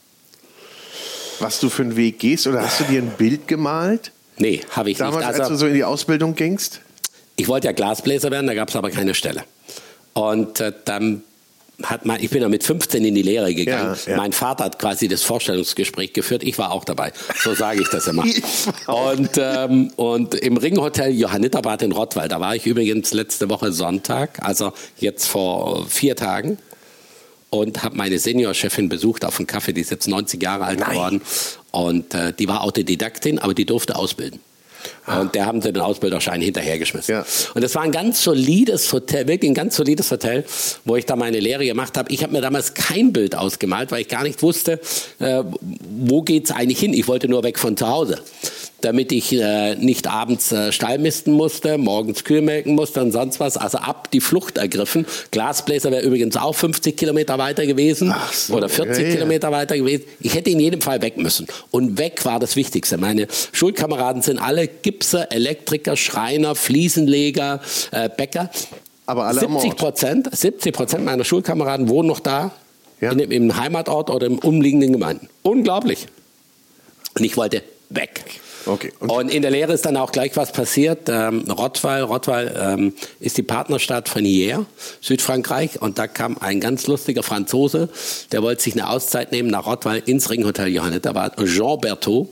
[1.39, 2.49] Was du für einen Weg gehst?
[2.49, 4.11] Oder hast du dir ein Bild gemalt?
[4.39, 5.27] Nee, habe ich Damals, nicht.
[5.29, 6.81] als du Also, so in die Ausbildung gingst?
[7.37, 9.45] ich wollte ja Glasbläser werden, da gab es aber keine Stelle.
[10.15, 11.23] Und äh, dann
[11.85, 13.97] hat mein, ich bin ja mit 15 in die Lehre gegangen.
[14.05, 14.17] Ja, ja.
[14.17, 16.43] Mein Vater hat quasi das Vorstellungsgespräch geführt.
[16.43, 17.13] Ich war auch dabei.
[17.41, 18.25] So sage ich das immer.
[18.89, 24.45] Und, ähm, und im Ringhotel Johanniterbad in Rottweil, da war ich übrigens letzte Woche Sonntag,
[24.45, 26.59] also jetzt vor vier Tagen.
[27.51, 30.91] Und habe meine Seniorchefin besucht auf einen Kaffee, die ist jetzt 90 Jahre alt Nein.
[30.91, 31.23] geworden.
[31.73, 34.41] Und äh, die war Autodidaktin, aber die durfte ausbilden.
[35.07, 37.15] Und der haben sie den Ausbilderschein hinterhergeschmissen.
[37.15, 37.27] Ja.
[37.55, 40.45] Und es war ein ganz solides Hotel, wirklich ein ganz solides Hotel,
[40.85, 42.13] wo ich da meine Lehre gemacht habe.
[42.13, 44.81] Ich habe mir damals kein Bild ausgemalt, weil ich gar nicht wusste,
[45.19, 45.43] äh,
[46.07, 46.93] wo geht's eigentlich hin.
[46.93, 48.21] Ich wollte nur weg von zu Hause,
[48.85, 53.41] damit ich äh, nicht abends äh, Stall misten musste, morgens Kühe melken musste und sonst
[53.41, 53.57] was.
[53.57, 55.07] Also ab die Flucht ergriffen.
[55.31, 59.15] Glasbläser wäre übrigens auch 50 Kilometer weiter gewesen so, oder 40 ja, ja.
[59.15, 60.05] Kilometer weiter gewesen.
[60.21, 61.47] Ich hätte in jedem Fall weg müssen.
[61.71, 62.97] Und weg war das Wichtigste.
[62.99, 68.51] Meine Schulkameraden sind alle Gipser, Elektriker, Schreiner, Fliesenleger, äh, Bäcker.
[69.07, 69.79] Aber alle am 70 Ort.
[69.79, 72.53] Prozent, 70 Prozent meiner Schulkameraden wohnen noch da,
[73.01, 73.13] Ja.
[73.13, 75.29] in dem, im Heimatort oder im umliegenden Gemeinden.
[75.43, 76.07] Unglaublich.
[77.17, 78.23] Und ich wollte weg.
[78.67, 78.93] Okay.
[79.01, 81.09] Und- Und, in der Lehre ist dann auch gleich was passiert.
[81.09, 84.67] Ähm, Rottweil, Rottweil ähm, ist die Partnerstadt von Hier,
[85.01, 85.81] Südfrankreich.
[85.81, 87.89] Und da kam ein ganz lustiger Franzose,
[88.33, 91.01] der wollte sich eine Auszeit nehmen nach Rottweil ins Ringhotel Johannes.
[91.03, 92.29] Da war Jean Berthaud.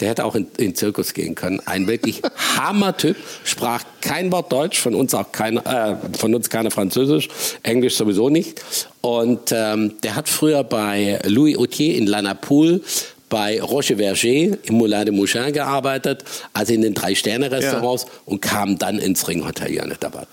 [0.00, 1.60] Der hätte auch in, in den Zirkus gehen können.
[1.66, 2.22] Ein wirklich
[2.56, 7.28] Hammertyp, sprach kein Wort Deutsch, von uns auch kein, äh, von uns keine Französisch,
[7.64, 8.62] Englisch sowieso nicht.
[9.00, 12.80] Und ähm, der hat früher bei Louis Autier in Lanapoule
[13.28, 18.98] bei Roche Verger im Moulin de Mouchin gearbeitet, also in den Drei-Sterne-Restaurants und kam dann
[18.98, 20.28] ins Ringhotel Janettabad.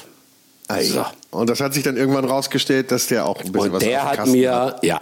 [0.67, 0.83] Ei.
[0.83, 1.05] So.
[1.31, 3.87] Und das hat sich dann irgendwann rausgestellt, dass der auch ein bisschen Und was auf
[3.87, 4.99] der hat mir, ja,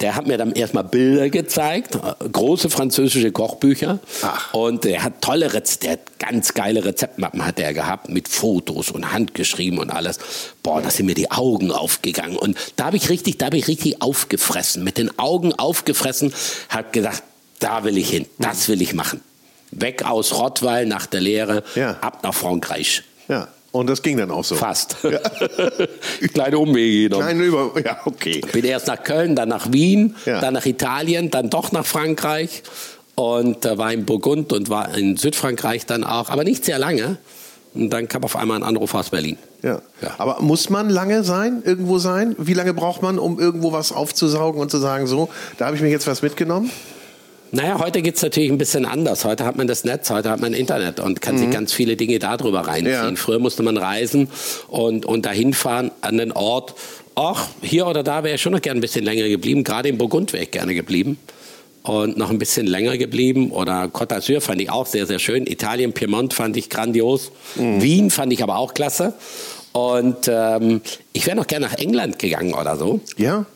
[0.00, 3.98] der hat mir dann erstmal Bilder gezeigt, äh, große französische Kochbücher.
[4.22, 4.52] Ach.
[4.54, 9.12] Und der hat tolle Rezepte, der ganz geile Rezeptmappen hat er gehabt mit Fotos und
[9.12, 10.18] handgeschrieben und alles.
[10.62, 12.36] Boah, da sind mir die Augen aufgegangen.
[12.36, 16.32] Und da habe ich richtig, da habe ich richtig aufgefressen, mit den Augen aufgefressen,
[16.68, 17.22] habe gedacht,
[17.58, 19.20] da will ich hin, das will ich machen.
[19.70, 21.96] Weg aus Rottweil nach der Lehre, Ja.
[22.00, 23.02] ab nach Frankreich.
[23.28, 23.48] Ja.
[23.76, 24.54] Und das ging dann auch so.
[24.54, 24.96] Fast.
[26.32, 27.24] Kleine Umwege genommen.
[27.26, 27.72] Kleine Über.
[27.84, 28.40] Ja, okay.
[28.52, 30.40] Bin erst nach Köln, dann nach Wien, Ja.
[30.40, 32.62] dann nach Italien, dann doch nach Frankreich
[33.14, 37.18] und äh, war in Burgund und war in Südfrankreich dann auch, aber nicht sehr lange.
[37.74, 39.36] Und dann kam auf einmal ein Anruf aus Berlin.
[39.62, 39.82] Ja.
[40.00, 40.14] Ja.
[40.16, 42.34] Aber muss man lange sein, irgendwo sein?
[42.38, 45.82] Wie lange braucht man, um irgendwo was aufzusaugen und zu sagen, so, da habe ich
[45.82, 46.70] mir jetzt was mitgenommen?
[47.52, 49.24] Naja, heute geht's natürlich ein bisschen anders.
[49.24, 52.18] Heute hat man das Netz, heute hat man Internet und kann sich ganz viele Dinge
[52.18, 53.02] darüber reinziehen.
[53.02, 53.10] Mhm.
[53.10, 53.16] Ja.
[53.16, 54.28] Früher musste man reisen
[54.68, 56.74] und, und dahin fahren an den Ort.
[57.14, 59.64] Ach, hier oder da wäre ich schon noch gerne ein bisschen länger geblieben.
[59.64, 61.18] Gerade in Burgund wäre ich gerne geblieben.
[61.82, 63.52] Und noch ein bisschen länger geblieben.
[63.52, 65.46] Oder Côte d'Azur fand ich auch sehr, sehr schön.
[65.46, 67.30] Italien, Piemont fand ich grandios.
[67.54, 67.80] Mhm.
[67.80, 69.14] Wien fand ich aber auch klasse.
[69.72, 70.80] Und ähm,
[71.12, 73.00] ich wäre noch gerne nach England gegangen oder so.
[73.16, 73.46] Ja?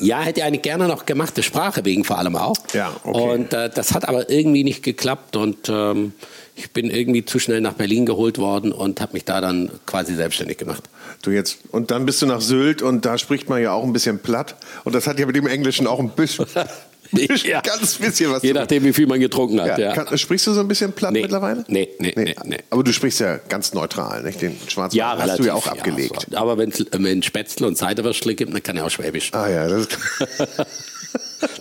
[0.00, 2.56] Ja, hätte ich eigentlich gerne noch gemacht, der Sprache wegen vor allem auch.
[2.72, 3.20] Ja, okay.
[3.20, 6.12] Und äh, das hat aber irgendwie nicht geklappt und ähm,
[6.54, 10.14] ich bin irgendwie zu schnell nach Berlin geholt worden und habe mich da dann quasi
[10.14, 10.84] selbstständig gemacht.
[11.22, 11.58] Du jetzt.
[11.70, 14.56] Und dann bist du nach Sylt und da spricht man ja auch ein bisschen platt.
[14.84, 16.46] Und das hat ja mit dem Englischen auch ein bisschen,
[17.44, 17.60] Ja.
[17.60, 19.78] ganz bisschen was Je nachdem, wie viel man getrunken hat.
[19.78, 21.22] Ja, Kann, sprichst du so ein bisschen platt Nee.
[21.22, 21.64] mittlerweile?
[21.68, 22.56] Nee, nee, nee, nee.
[22.70, 24.40] Aber du sprichst ja ganz neutral, nicht?
[24.40, 26.26] Den Schwarzwald Ja, hast du ja auch abgelegt.
[26.30, 26.36] so.
[26.36, 29.30] Aber wenn es Spätzle und Ciderwürstle gibt, dann kann ich auch Schwäbisch.
[29.34, 29.88] Ah ja, das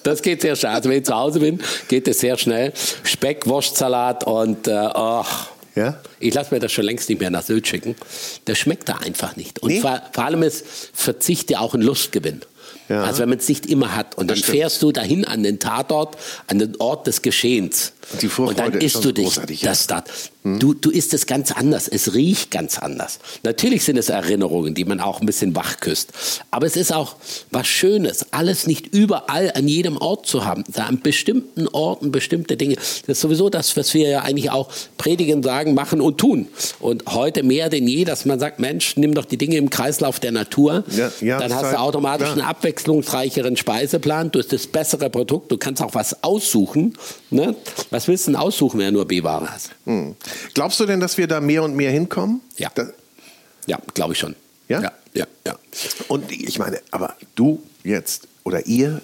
[0.03, 0.71] Das geht sehr schnell.
[0.73, 2.71] Also wenn ich zu Hause bin, geht es sehr schnell.
[3.03, 5.49] Speck, Wurstsalat und äh, ach.
[5.75, 5.99] Ja?
[6.19, 7.95] Ich lasse mir das schon längst nicht mehr nach Sylt schicken.
[8.45, 9.59] Das schmeckt da einfach nicht.
[9.59, 9.79] Und Nee?
[9.79, 12.41] vor, vor allem ist Verzicht ja auch ein Lustgewinn.
[12.91, 13.03] Ja.
[13.03, 14.17] Also wenn man es nicht immer hat.
[14.17, 14.57] Und dann stimmt.
[14.57, 17.93] fährst du dahin an den Tatort, an den Ort des Geschehens.
[18.11, 19.69] Und die und Vorfreude dann ist isst du dich ja.
[19.69, 20.09] Das dort.
[20.43, 21.87] Du, du isst es ganz anders.
[21.87, 23.19] Es riecht ganz anders.
[23.43, 26.11] Natürlich sind es Erinnerungen, die man auch ein bisschen wach küsst.
[26.49, 27.15] Aber es ist auch
[27.51, 30.63] was Schönes, alles nicht überall an jedem Ort zu haben.
[30.67, 32.75] Da an bestimmten Orten bestimmte Dinge.
[32.75, 36.47] Das ist sowieso das, was wir ja eigentlich auch predigen, sagen, machen und tun.
[36.79, 40.19] Und heute mehr denn je, dass man sagt, Mensch, nimm doch die Dinge im Kreislauf
[40.19, 40.83] der Natur.
[41.21, 42.37] Ja, dann hast du automatisch klar.
[42.37, 46.97] eine Abwechslung abwechslungsreicheren Speiseplan, du hast das bessere Produkt, du kannst auch was aussuchen.
[47.29, 47.55] Ne?
[47.89, 49.71] Was willst du denn aussuchen, wenn du nur B-Ware hast?
[49.85, 50.15] Hm.
[50.53, 52.41] Glaubst du denn, dass wir da mehr und mehr hinkommen?
[52.57, 52.69] Ja.
[52.75, 52.87] Da,
[53.65, 54.35] ja, glaube ich schon.
[54.67, 54.81] Ja?
[54.81, 54.91] ja?
[55.13, 55.55] Ja, ja.
[56.07, 59.01] Und ich meine, aber du jetzt oder ihr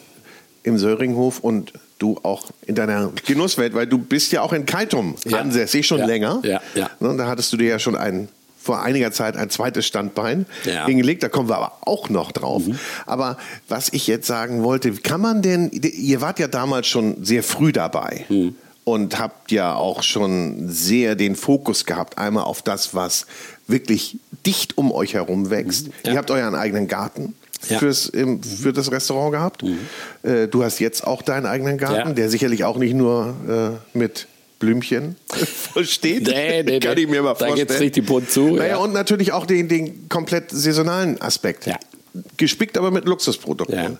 [0.63, 5.15] im Söringhof und du auch in deiner Genusswelt, weil du bist ja auch in Keitum
[5.25, 5.39] Ja.
[5.39, 6.05] ansässig schon Ja.
[6.05, 6.41] länger.
[6.43, 6.89] Ja, ja.
[6.99, 8.29] Ne, Da hattest du dir ja schon ein
[8.61, 10.83] vor einiger Zeit ein zweites Standbein Ja.
[10.83, 10.87] Mhm.
[10.89, 12.63] hingelegt, da kommen wir aber auch noch drauf.
[13.05, 13.37] Aber
[13.69, 17.71] was ich jetzt sagen wollte, kann man denn, ihr wart ja damals schon sehr früh
[17.71, 18.55] dabei Mhm.
[18.87, 23.25] Und habt ja auch schon sehr den Fokus gehabt, einmal auf das, was
[23.67, 25.87] wirklich dicht um euch herum wächst.
[25.87, 25.93] Mhm.
[26.05, 26.11] Ja.
[26.13, 27.35] Ihr habt euren eigenen Garten
[27.67, 27.75] Ja.
[27.75, 27.79] Mhm.
[27.79, 28.11] fürs,
[28.61, 29.63] für das Restaurant gehabt.
[30.23, 32.13] Äh, du hast jetzt auch deinen eigenen Garten, Ja.
[32.15, 33.35] der sicherlich auch nicht nur
[33.93, 34.27] äh, mit
[34.59, 35.17] Blümchen
[35.73, 36.27] vollsteht.
[36.27, 37.01] Nee, nee, Kann nee.
[37.01, 37.67] ich mir mal Da vorstellen.
[37.67, 38.77] geht's richtig bunt zu, Naja, ja.
[38.77, 41.65] und natürlich auch den, den komplett saisonalen Aspekt.
[41.65, 41.77] Ja.
[42.37, 43.75] Gespickt aber mit Luxusprodukten.
[43.75, 43.91] Ja,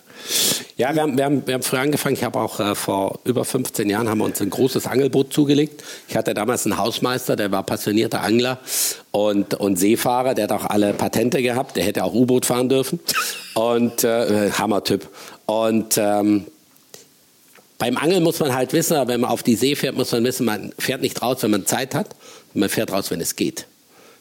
[0.76, 2.14] ja wir, haben, wir, haben, wir haben früher angefangen.
[2.14, 5.82] Ich habe auch äh, vor über 15 Jahren haben wir uns ein großes Angelboot zugelegt.
[6.08, 8.58] Ich hatte damals einen Hausmeister, der war passionierter Angler
[9.10, 10.34] und, und Seefahrer.
[10.34, 11.76] Der hat auch alle Patente gehabt.
[11.76, 13.00] Der hätte auch U-Boot fahren dürfen.
[13.54, 15.08] Und äh, Hammertyp.
[15.46, 16.46] Und ähm,
[17.78, 20.44] beim Angeln muss man halt wissen, wenn man auf die See fährt, muss man wissen,
[20.44, 22.08] man fährt nicht raus, wenn man Zeit hat.
[22.54, 23.66] Man fährt raus, wenn es geht.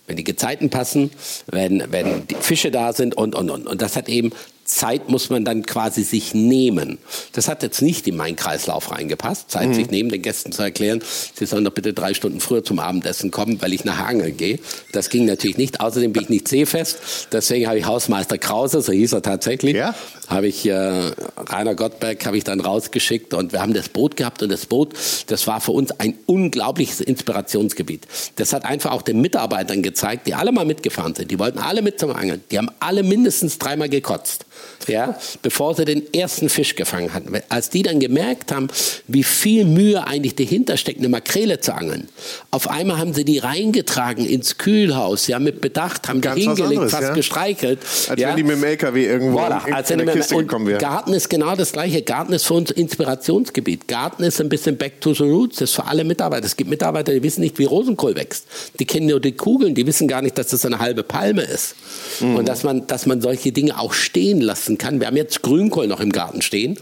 [0.08, 1.12] Wenn die Gezeiten passen,
[1.48, 3.68] wenn, wenn die Fische da sind und, und, und.
[3.68, 4.32] Und das hat eben,
[4.68, 6.98] Zeit muss man dann quasi sich nehmen.
[7.32, 9.50] Das hat jetzt nicht in meinen Kreislauf reingepasst.
[9.50, 11.02] Zeit sich nehmen, den Gästen zu erklären,
[11.34, 14.60] sie sollen doch bitte drei Stunden früher zum Abendessen kommen, weil ich nachher angeln gehe.
[14.92, 15.80] Das ging natürlich nicht.
[15.80, 17.00] Außerdem bin ich nicht seefest.
[17.32, 19.96] Deswegen habe ich Hausmeister Krause, so hieß er tatsächlich, Ja?
[20.28, 24.44] habe ich äh, Rainer Gottberg habe ich dann rausgeschickt und wir haben das Boot gehabt
[24.44, 24.94] und das Boot,
[25.28, 28.06] das war für uns ein unglaubliches Inspirationsgebiet.
[28.36, 31.32] Das hat einfach auch den Mitarbeitern gezeigt, die alle mal mitgefahren sind.
[31.32, 32.44] Die wollten alle mit zum Angeln.
[32.52, 34.46] Die haben alle mindestens dreimal gekotzt,
[34.88, 37.34] ja, bevor sie den ersten Fisch gefangen hatten.
[37.50, 38.68] Als die dann gemerkt haben,
[39.08, 42.08] wie viel Mühe eigentlich dahinter steckt, eine Makrele zu angeln.
[42.52, 46.58] Auf einmal haben sie die reingetragen ins Kühlhaus, ja, mit Bedacht, haben die Ganz was
[46.58, 47.14] hingelegt, anderes, fast ja?
[47.14, 47.80] gestreichelt.
[48.10, 48.30] Als ja.
[48.30, 50.80] wenn die mit dem LKW irgendwo Voilà, in, als in der Kiste gekommen wären.
[50.80, 52.02] Garten ist genau das Gleiche.
[52.02, 53.88] Garten ist für uns Inspirationsgebiet.
[53.88, 55.58] Garten ist ein bisschen back to the roots.
[55.58, 56.46] Das ist für alle Mitarbeiter.
[56.46, 58.46] Es gibt Mitarbeiter, die wissen nicht, wie Rosenkohl wächst.
[58.80, 59.76] Die kennen nur die Kugeln.
[59.76, 61.76] Die wissen gar nicht, dass das eine halbe Palme ist.
[62.20, 62.36] Mhm.
[62.36, 65.00] Und dass man, dass man solche Dinge auch stehen lassen kann.
[65.00, 66.78] Wir haben jetzt Grünkohl noch im Garten stehen.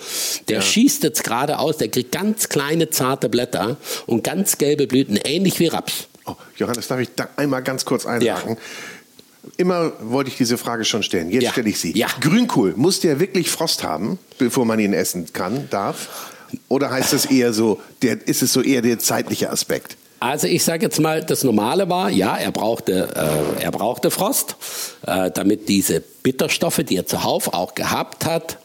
[0.47, 1.77] Der schießt jetzt gerade aus.
[1.77, 6.07] Der kriegt ganz kleine, zarte Blätter und ganz gelbe Blüten, ähnlich wie Raps.
[6.25, 8.57] Oh, Johannes, darf ich da einmal ganz kurz einhaken?
[9.57, 11.29] Immer wollte ich diese Frage schon stellen.
[11.29, 11.51] Jetzt Ja.
[11.51, 11.95] stelle ich sie.
[11.95, 12.07] Ja.
[12.19, 16.31] Grünkohl, muss der wirklich Frost haben, bevor man ihn essen kann, darf?
[16.67, 19.97] Oder heißt es eher so, der, ist es so eher der zeitliche Aspekt?
[20.19, 23.09] Also ich sage jetzt mal, das Normale war, ja, er brauchte,
[23.59, 24.55] äh, er brauchte Frost,
[25.05, 28.57] äh, damit diese Bitterstoffe, die er zuhauf auch gehabt hat,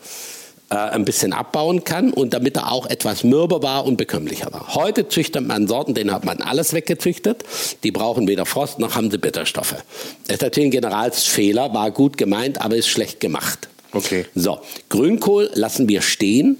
[0.71, 4.75] äh, ein bisschen abbauen kann und damit er auch etwas mürber war und bekömmlicher war.
[4.75, 7.45] Heute züchtet man Sorten, denen hat man alles weggezüchtet.
[7.83, 9.75] Die brauchen weder Frost noch haben sie Bitterstoffe.
[10.27, 13.69] Das ist natürlich ein Generalsfehler, war gut gemeint, aber ist schlecht gemacht.
[13.93, 14.25] Okay.
[14.35, 16.57] So, Grünkohl lassen wir stehen.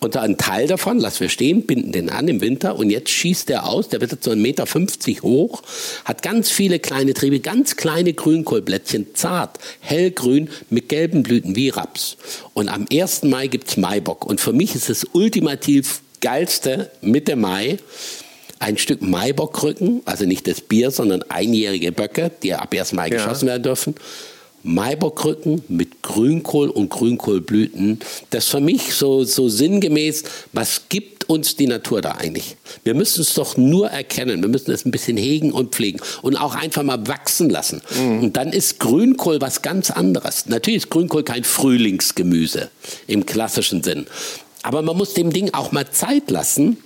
[0.00, 3.48] Und einen Teil davon lassen wir stehen, binden den an im Winter und jetzt schießt
[3.48, 5.62] der aus, der wird jetzt so 1,50 Meter hoch,
[6.04, 12.16] hat ganz viele kleine Triebe, ganz kleine Grünkohlblättchen, zart, hellgrün mit gelben Blüten wie Raps.
[12.54, 13.24] Und am 1.
[13.24, 17.78] Mai gibt's Maibock und für mich ist das ultimativ geilste Mitte Mai
[18.60, 22.92] ein Stück Maibockrücken, also nicht das Bier, sondern einjährige Böcke, die ab 1.
[22.92, 23.16] Mai Ja.
[23.16, 23.94] geschossen werden dürfen.
[24.62, 28.00] Maibockrücken mit Grünkohl und Grünkohlblüten.
[28.30, 32.56] Das ist für mich so, so sinngemäß, was gibt uns die Natur da eigentlich?
[32.84, 34.40] Wir müssen es doch nur erkennen.
[34.40, 37.82] Wir müssen es ein bisschen hegen und pflegen und auch einfach mal wachsen lassen.
[37.98, 40.46] Und dann ist Grünkohl was ganz anderes.
[40.46, 42.70] Natürlich ist Grünkohl kein Frühlingsgemüse
[43.06, 44.06] im klassischen Sinn.
[44.62, 46.78] Aber man muss dem Ding auch mal Zeit lassen.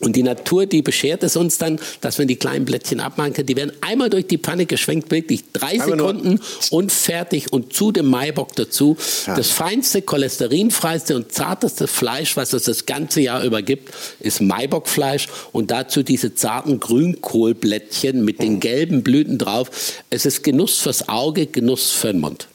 [0.00, 3.46] Und die Natur, die beschert es uns dann, dass wir die kleinen Blättchen abmachen können.
[3.46, 7.52] Die werden einmal durch die Pfanne geschwenkt, wirklich drei Einmal nur- Sekunden und fertig.
[7.52, 8.96] Und zu dem Maibock dazu.
[9.26, 9.36] Ja.
[9.36, 15.28] Das feinste, cholesterinfreiste und zarteste Fleisch, was es das ganze Jahr über gibt, ist Maibockfleisch.
[15.52, 19.70] Und dazu diese zarten Grünkohlblättchen mit den gelben Blüten drauf.
[20.10, 22.48] Es ist Genuss fürs Auge, Genuss für den Mund.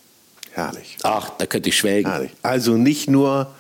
[0.52, 0.98] Herrlich.
[1.04, 2.10] Ach, da könnte ich schwelgen.
[2.12, 2.32] Herrlich.
[2.42, 3.54] Also nicht nur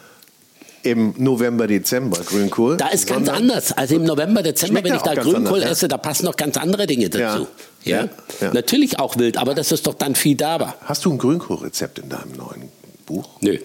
[0.86, 2.78] im November, Dezember Grünkohl.
[2.78, 3.72] Da ist ganz anders.
[3.72, 6.86] Also im November, Dezember, wenn ich da Grünkohl anders, esse, da passen noch ganz andere
[6.88, 7.48] Dinge dazu.
[7.84, 8.04] Ja.
[8.04, 8.10] Ja.
[8.42, 8.54] Ja.
[8.54, 10.76] Natürlich auch wild, aber das ist doch dann viel da.
[10.86, 12.70] Hast du ein Grünkohlrezept in deinem neuen
[13.06, 13.28] Buch?
[13.42, 13.58] Nö.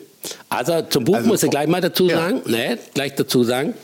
[0.49, 2.17] Also zum Buch Also muss ich gleich mal dazu Ja.
[2.17, 3.75] sagen, nee, gleich dazu sagen,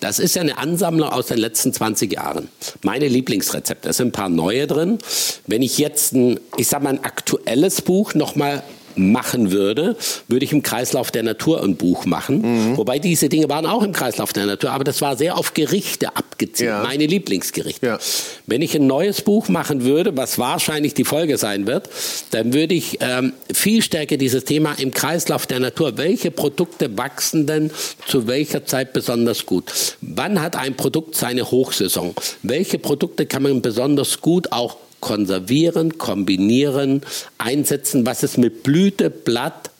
[0.00, 2.48] das ist ja eine Ansammlung aus den letzten 20 Jahren.
[2.82, 4.98] Meine Lieblingsrezepte, da sind ein paar neue drin.
[5.46, 8.62] Wenn ich jetzt ein, ich sag mal, ein aktuelles Buch nochmal
[8.96, 9.96] machen würde,
[10.28, 12.40] würde ich im Kreislauf der Natur ein Buch machen.
[12.42, 12.76] Mhm.
[12.76, 16.16] Wobei diese Dinge waren auch im Kreislauf der Natur, aber das war sehr auf Gerichte
[16.16, 16.82] abgezielt, ja.
[16.82, 17.86] meine Lieblingsgerichte.
[17.86, 17.98] Ja.
[18.46, 21.88] Wenn ich ein neues Buch machen würde, was wahrscheinlich die Folge sein wird,
[22.30, 27.46] dann würde ich ähm, viel stärker dieses Thema im Kreislauf der Natur, welche Produkte wachsen
[27.46, 27.70] denn
[28.06, 29.72] zu welcher Zeit besonders gut?
[30.00, 32.14] Wann hat ein Produkt seine Hochsaison?
[32.42, 37.02] Welche Produkte kann man besonders gut auch konservieren, kombinieren,
[37.38, 39.70] einsetzen, was ist mit Blüte, Blatt,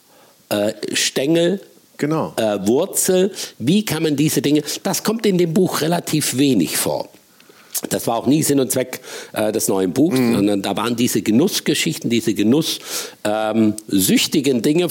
[0.49, 1.61] äh, Stängel,
[1.97, 2.35] genau.
[2.37, 7.09] äh, Wurzel, wie kann man diese Dinge, das kommt in dem Buch relativ wenig vor.
[7.91, 9.01] Das war auch nie Sinn und Zweck
[9.33, 10.35] äh, des neuen Buchs, mhm.
[10.35, 14.88] sondern da waren diese Genussgeschichten, diese genusssüchtigen ähm, Dinge,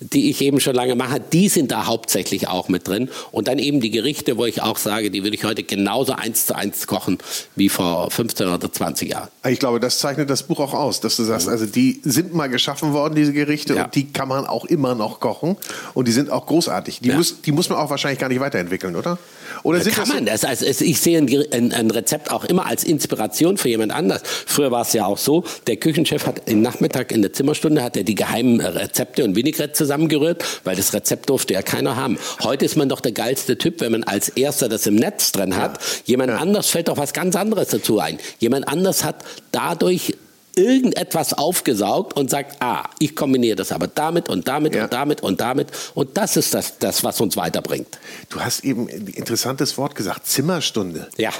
[0.00, 3.08] die ich eben schon lange mache, die sind da hauptsächlich auch mit drin.
[3.32, 6.44] Und dann eben die Gerichte, wo ich auch sage, die würde ich heute genauso eins
[6.44, 7.16] zu eins kochen
[7.56, 9.30] wie vor 15 oder 20 Jahren.
[9.48, 11.52] Ich glaube, das zeichnet das Buch auch aus, dass du sagst, mhm.
[11.52, 13.84] also die sind mal geschaffen worden, diese Gerichte, ja.
[13.84, 15.56] und die kann man auch immer noch kochen.
[15.94, 17.00] Und die sind auch großartig.
[17.00, 17.16] Die, ja.
[17.16, 19.18] muss, die muss man auch wahrscheinlich gar nicht weiterentwickeln, oder?
[19.62, 20.44] Oder sind kann man das?
[20.44, 24.22] Also ich sehe ein, ein, Rezept auch immer als Inspiration für jemand anders.
[24.46, 27.96] Früher war es ja auch so, der Küchenchef hat im Nachmittag in der Zimmerstunde hat
[27.96, 32.18] er die geheimen Rezepte und Vinaigrette zusammengerührt, weil das Rezept durfte ja keiner haben.
[32.42, 35.56] Heute ist man doch der geilste Typ, wenn man als erster das im Netz drin
[35.56, 35.78] hat.
[35.78, 35.82] Ja.
[36.04, 36.38] Jemand ja.
[36.38, 38.18] anders fällt doch was ganz anderes dazu ein.
[38.38, 40.14] Jemand anders hat dadurch
[40.58, 44.84] irgendetwas aufgesaugt und sagt, ah, ich kombiniere das aber damit und damit ja.
[44.84, 45.68] und damit und damit.
[45.94, 47.98] Und das ist das, das, was uns weiterbringt.
[48.28, 51.08] Du hast eben ein interessantes Wort gesagt, Zimmerstunde.
[51.16, 51.30] Ja.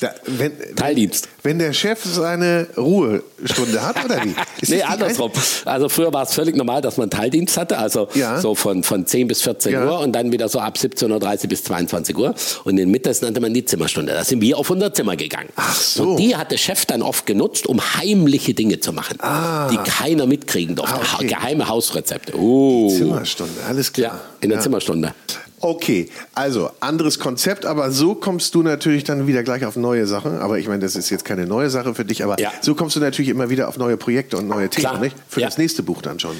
[0.00, 1.28] Da, wenn, Teildienst.
[1.42, 4.34] Wenn der Chef seine Ruhestunde hat, oder wie?
[4.60, 5.30] Ist nee, andersrum.
[5.64, 8.40] Also früher war es völlig normal, dass man Teildienst hatte, also ja.
[8.40, 9.86] so von, von 10 bis 14 ja.
[9.86, 12.34] Uhr und dann wieder so ab 17.30 Uhr bis 22 Uhr.
[12.64, 14.12] Und in Mittags nannte man die Zimmerstunde.
[14.12, 15.50] Da sind wir auf unser Zimmer gegangen.
[15.56, 16.10] Ach so.
[16.10, 19.68] Und die hat der Chef dann oft genutzt, um heimliche Dinge zu machen, ah.
[19.68, 20.96] die keiner mitkriegen durfte.
[20.96, 21.26] Ah, okay.
[21.26, 22.38] Geheime Hausrezepte.
[22.38, 22.88] Oh.
[22.90, 24.14] Die Zimmerstunde, alles klar.
[24.14, 25.14] Ja, in der Zimmerstunde.
[25.60, 30.38] Okay, also anderes Konzept, aber so kommst du natürlich dann wieder gleich auf neue Sachen.
[30.38, 32.52] Aber ich meine, das ist jetzt keine neue Sache für dich, aber ja.
[32.60, 35.16] so kommst du natürlich immer wieder auf neue Projekte und neue Themen, nicht?
[35.28, 35.46] Für ja.
[35.46, 36.36] das nächste Buch dann schon.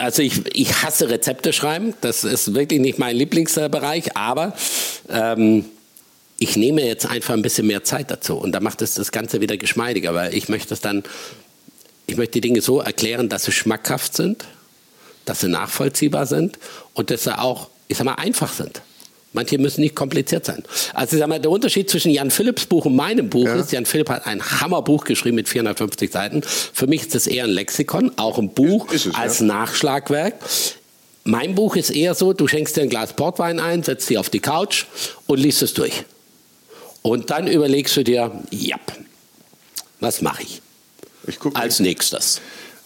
[0.00, 1.94] Also ich, ich hasse Rezepte schreiben.
[2.00, 4.54] Das ist wirklich nicht mein Lieblingsbereich, aber
[5.08, 5.64] ähm,
[6.38, 9.40] ich nehme jetzt einfach ein bisschen mehr Zeit dazu und da macht es das Ganze
[9.40, 11.02] wieder geschmeidiger, weil ich möchte es dann,
[12.06, 14.46] ich möchte die Dinge so erklären, dass sie schmackhaft sind,
[15.24, 16.58] dass sie nachvollziehbar sind
[16.94, 18.82] und dass sie auch ich sag mal, einfach sind.
[19.32, 20.62] Manche müssen nicht kompliziert sein.
[20.94, 23.56] Also ich sag mal, der Unterschied zwischen Jan Philipps Buch und meinem Buch ja.
[23.56, 26.42] ist, Jan Philipp hat ein Hammerbuch geschrieben mit 450 Seiten.
[26.42, 29.46] Für mich ist das eher ein Lexikon, auch ein Buch ist, ist es, als ja.
[29.46, 30.34] Nachschlagwerk.
[31.24, 34.30] Mein Buch ist eher so, du schenkst dir ein Glas Portwein ein, setzt dich auf
[34.30, 34.86] die Couch
[35.26, 36.04] und liest es durch.
[37.02, 38.76] Und dann überlegst du dir, ja,
[40.00, 40.62] was mache ich?
[41.26, 42.40] ich als nächstes.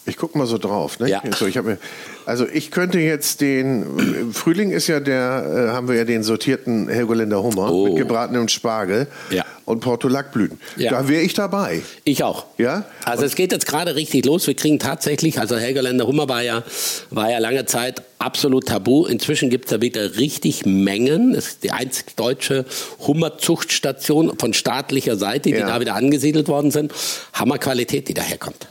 [0.05, 0.99] Ich gucke mal so drauf.
[0.99, 1.09] Ne?
[1.09, 1.21] Ja.
[1.37, 1.77] So, ich mir,
[2.25, 6.89] also ich könnte jetzt den, Frühling ist ja der, äh, haben wir ja den sortierten
[6.89, 7.87] Helgoländer Hummer oh.
[7.87, 9.45] mit gebratenem Spargel ja.
[9.65, 10.59] und Portulakblüten.
[10.77, 10.91] Ja.
[10.91, 11.81] Da wäre ich dabei.
[12.03, 12.45] Ich auch.
[12.57, 12.85] Ja?
[13.05, 14.47] Also und es geht jetzt gerade richtig los.
[14.47, 16.63] Wir kriegen tatsächlich, also Helgoländer Hummer war ja,
[17.09, 19.05] war ja lange Zeit absolut tabu.
[19.05, 21.33] Inzwischen gibt es da wieder richtig Mengen.
[21.33, 22.65] Das ist die einzig deutsche
[23.05, 25.67] Hummerzuchtstation von staatlicher Seite, die ja.
[25.67, 26.93] da wieder angesiedelt worden sind.
[27.33, 28.67] Hammerqualität, die daherkommt.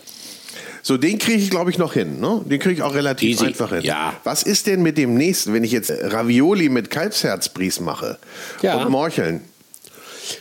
[0.82, 2.20] So, den kriege ich, glaube ich, noch hin.
[2.20, 2.42] Ne?
[2.44, 3.46] Den kriege ich auch relativ Easy.
[3.46, 3.82] einfach hin.
[3.82, 4.14] Ja.
[4.24, 8.18] Was ist denn mit dem nächsten, wenn ich jetzt Ravioli mit Kalbsherzbries mache
[8.62, 8.76] ja.
[8.76, 9.42] und Morcheln?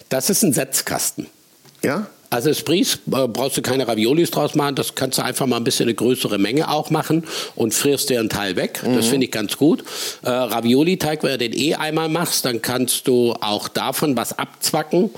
[0.10, 1.28] Das ist ein Setzkasten.
[1.84, 2.08] Ja?
[2.32, 5.66] Also Spries äh, brauchst du keine Raviolis draus machen, das kannst du einfach mal ein
[5.66, 7.26] bisschen eine größere Menge auch machen
[7.56, 8.82] und frierst dir einen Teil weg.
[8.84, 8.96] Mhm.
[8.96, 9.84] Das finde ich ganz gut.
[10.24, 15.10] Äh, Ravioli-Teig, wenn du den eh einmal machst, dann kannst du auch davon was abzwacken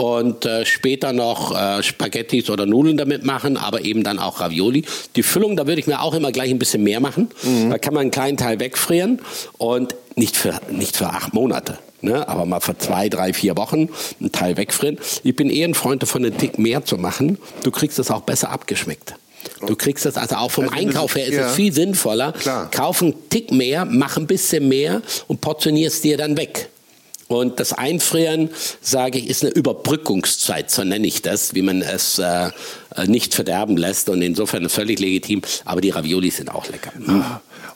[0.00, 4.84] und äh, später noch äh, Spaghettis oder Nudeln damit machen, aber eben dann auch Ravioli.
[5.14, 7.28] Die Füllung, da würde ich mir auch immer gleich ein bisschen mehr machen.
[7.42, 7.68] Mhm.
[7.68, 9.20] Da kann man einen kleinen Teil wegfrieren
[9.58, 11.78] und nicht für, nicht für acht Monate.
[12.02, 14.96] Ne, aber mal für zwei, drei, vier Wochen einen Teil wegfrieren.
[15.22, 17.36] Ich bin eher ein Freund davon, einen Tick mehr zu machen.
[17.62, 19.16] Du kriegst es auch besser abgeschmeckt.
[19.66, 21.48] Du kriegst das also auch vom also Einkauf her ist ja.
[21.48, 22.32] es viel sinnvoller.
[22.32, 22.70] Klar.
[22.70, 26.70] Kauf einen Tick mehr, mach ein bisschen mehr und portionierst dir dann weg.
[27.30, 32.18] Und das Einfrieren, sage ich, ist eine Überbrückungszeit, so nenne ich das, wie man es
[32.18, 32.50] äh,
[33.06, 34.08] nicht verderben lässt.
[34.08, 35.42] Und insofern völlig legitim.
[35.64, 36.90] Aber die Ravioli sind auch lecker.
[36.98, 37.24] Mhm.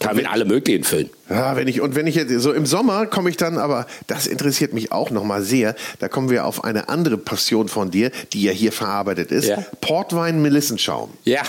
[0.01, 1.09] Kann man alle möglichen füllen.
[1.31, 4.27] Ja, wenn ich, und wenn ich jetzt, so im Sommer komme ich dann, aber das
[4.27, 8.43] interessiert mich auch nochmal sehr, da kommen wir auf eine andere Passion von dir, die
[8.43, 9.47] ja hier verarbeitet ist.
[9.47, 9.65] Ja.
[9.81, 11.11] Portwein Melissenschaum.
[11.25, 11.43] Ja.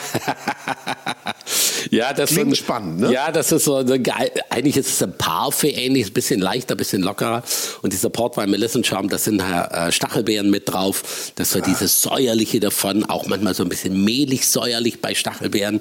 [1.91, 3.11] Ja, das Klingt so, spannend, ne?
[3.13, 7.01] Ja, das ist so, eigentlich ist es ein Parfait ähnlich, ein bisschen leichter, ein bisschen
[7.03, 7.43] lockerer.
[7.83, 11.31] Und dieser Portwein Melissenschaum, das sind äh, Stachelbeeren mit drauf.
[11.35, 11.59] Das Ah.
[11.59, 15.79] war dieses säuerliche davon, auch manchmal so ein bisschen mehlig säuerlich bei Stachelbeeren.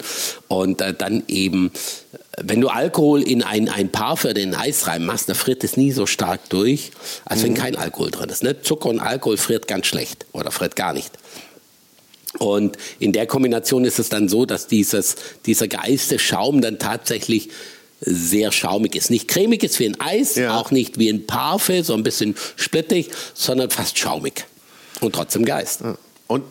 [0.48, 1.70] Und äh, dann eben,
[2.42, 5.92] wenn du Alkohol in ein, ein Parfait oder in Eis reinmachst, da friert es nie
[5.92, 6.90] so stark durch,
[7.24, 7.44] als Mhm.
[7.44, 8.42] wenn kein Alkohol drin ist.
[8.42, 8.60] Ne?
[8.62, 11.12] Zucker und Alkohol friert ganz schlecht oder friert gar nicht.
[12.38, 15.14] Und in der Kombination ist es dann so, dass dieses,
[15.46, 17.48] dieser geeiste Schaum dann tatsächlich
[18.00, 19.08] sehr schaumig ist.
[19.10, 20.58] Nicht cremig ist wie ein Eis, Ja.
[20.58, 24.44] auch nicht wie ein Parfait, so ein bisschen splittig, sondern fast schaumig.
[25.00, 25.82] Und trotzdem Geist.
[26.26, 26.44] Und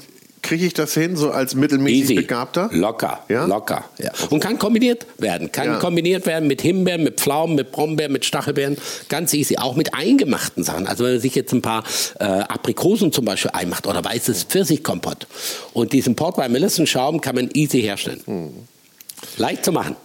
[0.44, 2.70] kriege ich das hin, so als mittelmäßig Begabter?
[2.72, 3.46] Locker, Ja?
[3.46, 3.86] locker.
[3.98, 4.12] Ja.
[4.30, 5.52] Und kann kombiniert werden.
[5.52, 5.80] Kann Ja.
[5.80, 8.78] kombiniert werden mit Himbeeren, mit Pflaumen, mit Brombeeren, mit Stachelbeeren.
[9.10, 9.58] Ganz easy.
[9.58, 10.86] Auch mit eingemachten Sachen.
[10.86, 11.84] Also wenn man sich jetzt ein paar
[12.20, 15.26] äh, Aprikosen zum Beispiel einmacht oder weißes Pfirsichkompott.
[15.74, 18.22] Und diesen Portwein Melissenschaum kann man easy herstellen.
[18.26, 18.50] Hm.
[19.38, 19.96] Leicht zu machen.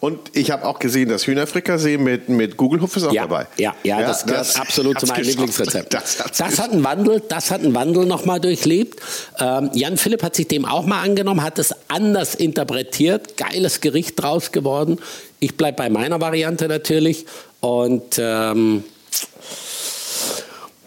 [0.00, 3.46] Und ich habe auch gesehen, das Hühnerfrikassee mit, mit Gugelhupf ist auch Ja, dabei.
[3.58, 5.24] ja, ja, das gehört absolut zu meinem.
[5.24, 5.92] Lieblingsrezept.
[5.92, 9.00] Das, Das hat einen Wandel, das hat einen Wandel nochmal durchlebt.
[9.40, 14.20] Ähm, Jan Philipp hat sich dem auch mal angenommen, hat es anders interpretiert, geiles Gericht
[14.22, 14.98] draus geworden.
[15.40, 17.26] Ich bleibe bei meiner Variante natürlich
[17.60, 18.84] und ähm,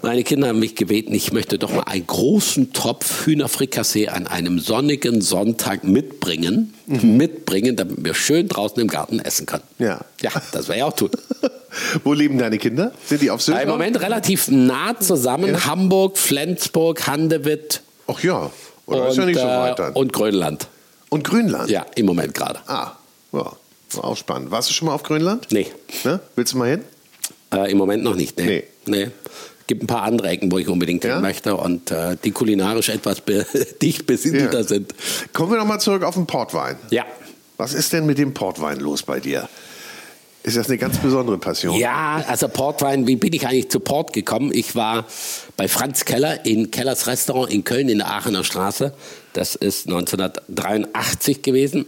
[0.01, 4.59] meine Kinder haben mich gebeten, ich möchte doch mal einen großen Topf Hühnerfrikassee an einem
[4.59, 9.63] sonnigen Sonntag mitbringen, mitbringen, damit wir schön draußen im Garten essen können.
[9.79, 9.85] Mhm.
[9.85, 10.01] Ja.
[10.21, 11.09] Ja, das wäre ja auch tun.
[12.03, 12.91] Wo leben deine Kinder?
[13.05, 13.59] Sind die auf Sylt?
[13.61, 13.75] Im noch?
[13.75, 15.51] Moment relativ nah zusammen.
[15.51, 15.65] Ja.
[15.65, 18.49] Hamburg, Flensburg, Handewitt Ach ja.
[18.85, 19.93] Oder und, ist ja nicht so äh, weit dann.
[19.93, 20.67] und Grönland.
[21.09, 21.69] Und Grönland?
[21.69, 22.59] Ja, im Moment gerade.
[22.67, 22.93] Ah,
[23.33, 23.51] ja.
[23.93, 24.51] War auch spannend.
[24.51, 25.47] Warst du schon mal auf Grönland?
[25.51, 25.67] Nee,
[26.03, 26.19] Ne?
[26.35, 26.83] Willst du mal hin?
[27.53, 28.37] äh, im Moment noch nicht.
[28.37, 28.63] Nee.
[28.85, 29.05] Nee.
[29.05, 29.11] nee.
[29.67, 31.13] Gibt ein paar andere Ecken, wo ich unbedingt Ja?
[31.15, 33.45] hin möchte und äh, die kulinarisch etwas be
[33.81, 34.63] dicht besiedelter Ja.
[34.67, 34.93] sind.
[35.33, 36.77] Kommen wir nochmal zurück auf den Portwein.
[36.89, 37.05] Ja.
[37.57, 39.49] Was ist denn mit dem Portwein los bei dir?
[40.43, 41.75] Ist das eine ganz besondere Passion?
[41.75, 44.51] Ja, also Portwein, wie bin ich eigentlich zu Port gekommen?
[44.53, 45.05] Ich war
[45.57, 48.93] bei Franz Keller in Kellers Restaurant in Köln in der Aachener Straße.
[49.33, 51.85] Das ist 1983 gewesen.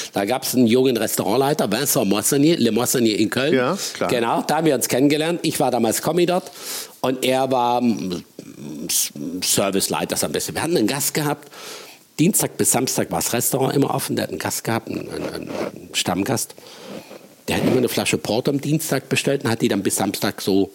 [0.14, 3.52] da gab es einen jungen Restaurantleiter, Vincent Moissanier, Le Moissanier in Köln.
[3.54, 4.08] Ja, klar.
[4.08, 5.40] Genau, da haben wir uns kennengelernt.
[5.42, 6.50] Ich war damals Kommi dort
[7.00, 7.82] und er war
[9.42, 10.54] Serviceleiter so ein bisschen.
[10.54, 11.50] Wir hatten einen Gast gehabt.
[12.18, 14.16] Dienstag bis Samstag war das Restaurant immer offen.
[14.16, 16.54] Der hat einen Gast gehabt, einen, einen, einen Stammgast.
[17.48, 20.42] Der hat immer eine Flasche Port am Dienstag bestellt und hat die dann bis Samstag
[20.42, 20.70] so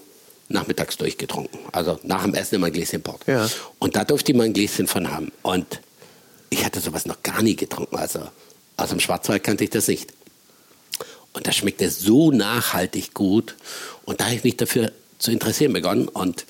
[0.49, 1.59] nachmittags durchgetrunken.
[1.71, 3.21] Also nach dem Essen immer ein Gläschen Port.
[3.27, 3.47] Ja.
[3.79, 5.31] Und da durfte ich mal ein Gläschen von haben.
[5.43, 5.81] Und
[6.49, 7.97] ich hatte sowas noch gar nie getrunken.
[7.97, 8.21] Also
[8.77, 10.13] aus dem Schwarzwald kannte ich das nicht.
[11.33, 13.55] Und das schmeckte so nachhaltig gut.
[14.05, 14.91] Und da habe ich mich dafür
[15.25, 16.07] zu interessieren begonnen.
[16.07, 16.45] Und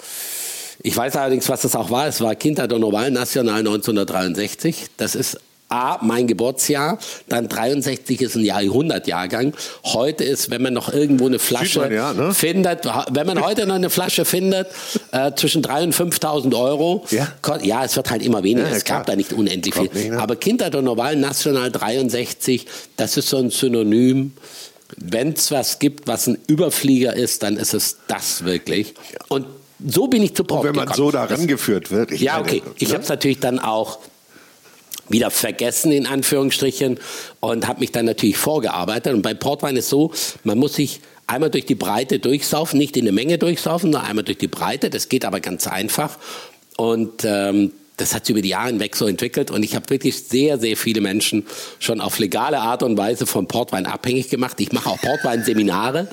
[0.83, 2.07] ich weiß allerdings, was das auch war.
[2.07, 4.85] Es war Kindheit und Oval National 1963.
[4.97, 6.99] Das ist A, mein Geburtsjahr.
[7.27, 9.53] Dann 63 ist ein Jahrhundertjahrgang.
[9.83, 12.35] Heute ist, wenn man noch irgendwo eine Flasche man ja, ne?
[12.35, 14.67] findet, wenn man heute noch eine Flasche findet,
[15.11, 17.03] äh, zwischen 3.000 und 5.000 Euro.
[17.09, 17.27] Ja.
[17.63, 18.69] ja, es wird halt immer weniger.
[18.69, 19.85] Ja, es gab da nicht unendlich viel.
[19.85, 20.19] Kommt nicht, ne?
[20.19, 24.33] Aber Kindheit und Oval National 63, das ist so ein Synonym.
[24.97, 28.93] Wenn es was gibt, was ein Überflieger ist, dann ist es das wirklich.
[29.27, 29.45] Und
[29.85, 30.97] so bin ich zu Port Wenn man gekommen.
[31.07, 32.11] so da rangeführt wird.
[32.11, 32.63] Ich Ja, meine, okay.
[32.77, 32.93] Ich ne?
[32.93, 33.99] habe es natürlich dann auch
[35.09, 36.99] wieder vergessen, in Anführungsstrichen,
[37.39, 39.13] und habe mich dann natürlich vorgearbeitet.
[39.13, 40.11] Und bei Portwein ist so,
[40.43, 44.23] man muss sich einmal durch die Breite durchsaufen, nicht in eine Menge durchsaufen, sondern einmal
[44.23, 44.89] durch die Breite.
[44.89, 46.17] Das geht aber ganz einfach.
[46.77, 49.51] Und ähm, das hat sich über die Jahre hinweg so entwickelt.
[49.51, 51.45] Und ich habe wirklich sehr, sehr viele Menschen
[51.79, 54.59] schon auf legale Art und Weise von Portwein abhängig gemacht.
[54.59, 56.07] Ich mache auch Portwein-Seminare.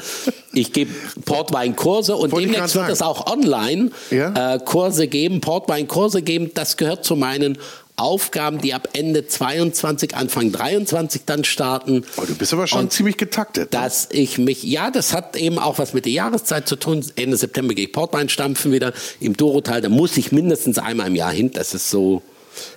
[0.52, 0.92] Ich gebe
[1.24, 4.54] Portwein-Kurse und Wollte demnächst wird es auch online Ja?
[4.54, 6.50] äh, Kurse geben, Portwein-Kurse geben.
[6.54, 7.58] Das gehört zu meinen
[8.02, 12.04] Aufgaben, die ab Ende 22, Anfang 23 dann starten.
[12.16, 13.72] Oh, du bist aber schon Und ziemlich getaktet.
[13.72, 13.78] ne?
[13.80, 17.04] Dass ich mich, ja, das hat eben auch was mit der Jahreszeit zu tun.
[17.16, 19.80] Ende September gehe ich Portwein stampfen wieder im Dorotal.
[19.80, 21.50] Da muss ich mindestens einmal im Jahr hin.
[21.52, 22.22] Das ist so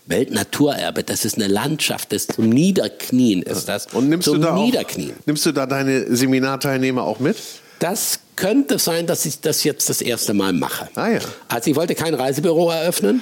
[0.06, 1.04] Weltnaturerbe.
[1.04, 2.12] Das ist eine Landschaft.
[2.14, 3.88] Das zum Niederknien ist das.
[3.94, 5.14] Und nimmst zum du, da auch, Niederknien.
[5.26, 7.38] nimmst du da deine Seminarteilnehmer auch mit?
[7.86, 10.90] Das könnte sein, dass ich das jetzt das erste Mal mache.
[10.96, 11.20] Ah ja.
[11.48, 13.22] Also ich wollte kein Reisebüro eröffnen,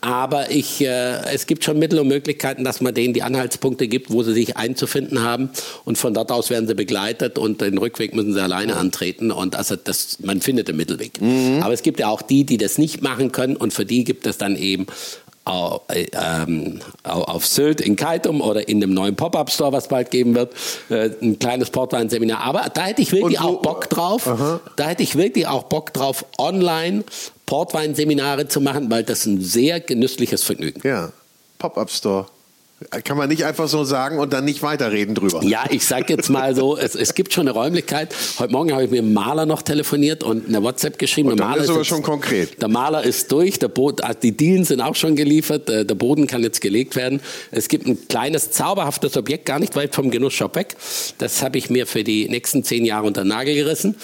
[0.00, 4.12] aber ich, äh, es gibt schon Mittel und Möglichkeiten, dass man denen die Anhaltspunkte gibt,
[4.12, 5.50] wo sie sich einzufinden haben.
[5.84, 9.32] Und von dort aus werden sie begleitet und den Rückweg müssen sie alleine antreten.
[9.32, 11.18] Und also das, man findet den Mittelweg.
[11.60, 14.28] Aber es gibt ja auch die, die das nicht machen können und für die gibt
[14.28, 14.86] es dann eben
[15.46, 20.34] äh, ähm, au- auf Sylt in Kaitum oder in dem neuen Pop-Up-Store, was bald geben
[20.34, 20.52] wird,
[20.88, 22.40] äh, ein kleines Portwein-Seminar.
[22.40, 24.26] Aber da hätte ich wirklich wo- auch Bock drauf.
[24.26, 24.60] Aha.
[24.76, 27.04] Da hätte ich wirklich auch Bock drauf, online
[27.46, 30.80] Portweinseminare zu machen, weil das ein sehr genüssliches Vergnügen.
[30.86, 31.12] Ja.
[31.58, 32.26] Pop-Up-Store.
[33.04, 35.42] Kann man nicht einfach so sagen und dann nicht weiterreden drüber.
[35.44, 38.14] Ja, ich sag jetzt mal so, es, es gibt schon eine Räumlichkeit.
[38.38, 41.30] Heute Morgen habe ich mit dem Maler noch telefoniert und eine WhatsApp geschrieben.
[41.30, 42.60] Und der Maler ist aber jetzt, schon konkret.
[42.60, 46.26] Der Maler ist durch, der Boden, also die Dielen sind auch schon geliefert, der Boden
[46.26, 47.20] kann jetzt gelegt werden.
[47.52, 50.76] Es gibt ein kleines, zauberhaftes Objekt, gar nicht weit vom Genussshop weg.
[51.18, 53.94] Das habe ich mir für die nächsten zehn Jahre unter den Nagel gerissen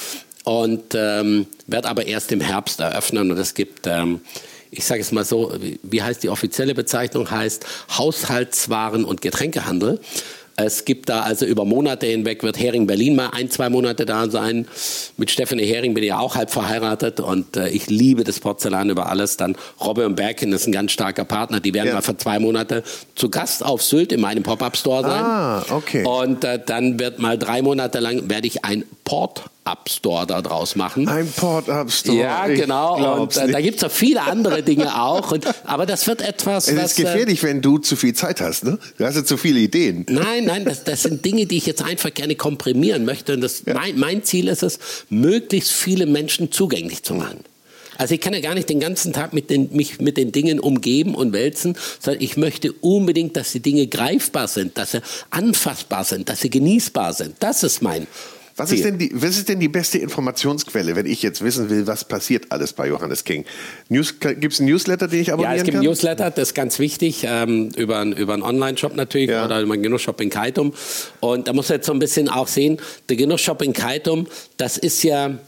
[0.45, 3.89] und ähm, werde aber erst im Herbst eröffnen und es gibt...
[3.89, 4.21] Ähm,
[4.71, 5.53] ich sage es mal so,
[5.83, 7.67] wie heißt die offizielle Bezeichnung, heißt
[7.97, 10.01] Haushaltswaren- und Getränkehandel.
[10.57, 14.29] Es gibt da also über Monate hinweg, wird Hering Berlin mal ein, zwei Monate da
[14.31, 14.67] sein.
[15.17, 18.91] Mit Stephanie Hering bin ich ja auch halb verheiratet und äh, ich liebe das Porzellan
[18.91, 19.37] über alles.
[19.37, 21.61] Dann Robbe und Berkin ist ein ganz starker Partner.
[21.61, 21.95] Die werden ja.
[21.95, 22.83] mal für zwei Monate
[23.15, 25.25] zu Gast auf Sylt in meinem Pop-Up-Store sein.
[25.25, 26.05] Ah, okay.
[26.05, 30.41] Und äh, dann wird mal drei Monate lang, werde ich ein Port Up Store da
[30.41, 31.07] draus machen.
[31.09, 32.17] Ein Port-Up Store.
[32.17, 33.23] Ja, genau.
[33.23, 35.33] Und äh, da gibt es noch viele andere Dinge auch.
[35.33, 36.69] Und, aber das wird etwas.
[36.69, 38.65] Es was, ist gefährlich, äh, wenn du zu viel Zeit hast.
[38.65, 38.79] Ne?
[38.97, 40.07] Du hast ja zu viele Ideen.
[40.09, 43.35] Nein, nein, das, das sind Dinge, die ich jetzt einfach gerne komprimieren möchte.
[43.35, 43.75] Und das, ja.
[43.75, 44.79] mein, mein Ziel ist es,
[45.11, 47.45] möglichst viele Menschen zugänglich zu machen.
[48.01, 50.59] Also ich kann ja gar nicht den ganzen Tag mit den, mich mit den Dingen
[50.59, 56.05] umgeben und wälzen, sondern ich möchte unbedingt, dass die Dinge greifbar sind, dass sie anfassbar
[56.05, 57.37] sind, dass sie genießbar sind.
[57.41, 58.07] Das ist mein
[58.57, 61.87] was ist, denn die, was ist denn die beste Informationsquelle, wenn ich jetzt wissen will,
[61.87, 63.45] was passiert alles bei Johannes King?
[63.89, 65.57] Gibt es einen Newsletter, den ich abonnieren kann?
[65.57, 69.31] Ja, es gibt einen Newsletter, das ist ganz wichtig, ähm, über, über einen Online-Shop natürlich
[69.31, 69.45] ja.
[69.45, 70.73] oder über einen Genussshop in Kaitum.
[71.21, 72.79] Und da muss man jetzt so ein bisschen auch sehen,
[73.09, 74.27] der Genussshop in Kaitum,
[74.57, 75.39] das ist ja,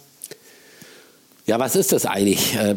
[1.47, 2.57] ja, was ist das eigentlich?
[2.57, 2.77] Äh,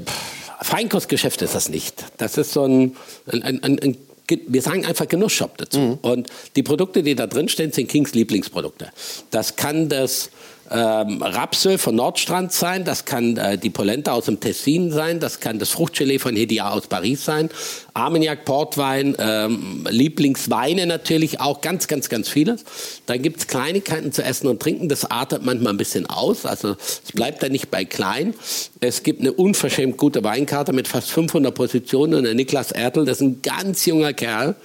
[0.62, 2.04] Feinkostgeschäft ist das nicht.
[2.18, 2.96] Das ist so ein,
[3.28, 3.98] ein, ein, ein
[4.28, 5.80] wir sagen einfach Genussshop dazu.
[5.80, 5.94] Mhm.
[6.02, 8.90] Und die Produkte, die da drin stehen, sind Kings Lieblingsprodukte.
[9.32, 10.30] Das kann das
[10.72, 15.40] ähm, Rapsöl von Nordstrand sein, das kann äh, die Polenta aus dem Tessin sein, das
[15.40, 17.50] kann das Fruchtgelee von Hedia aus Paris sein,
[17.94, 22.64] Armagnac, Portwein, ähm, Lieblingsweine natürlich auch, ganz, ganz, ganz vieles.
[23.06, 26.76] Dann gibt es Kleinigkeiten zu essen und trinken, das artet manchmal ein bisschen aus, also
[26.80, 28.34] es bleibt da nicht bei klein.
[28.80, 33.18] Es gibt eine unverschämt gute Weinkarte mit fast 500 Positionen und der Niklas Ertel, das
[33.18, 34.56] ist ein ganz junger Kerl,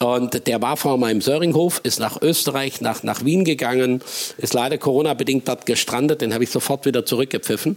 [0.00, 4.02] und der war vor meinem Söringhof, ist nach Österreich, nach, nach Wien gegangen,
[4.38, 7.76] ist leider Corona-bedingt dort gestrandet, den habe ich sofort wieder zurückgepfiffen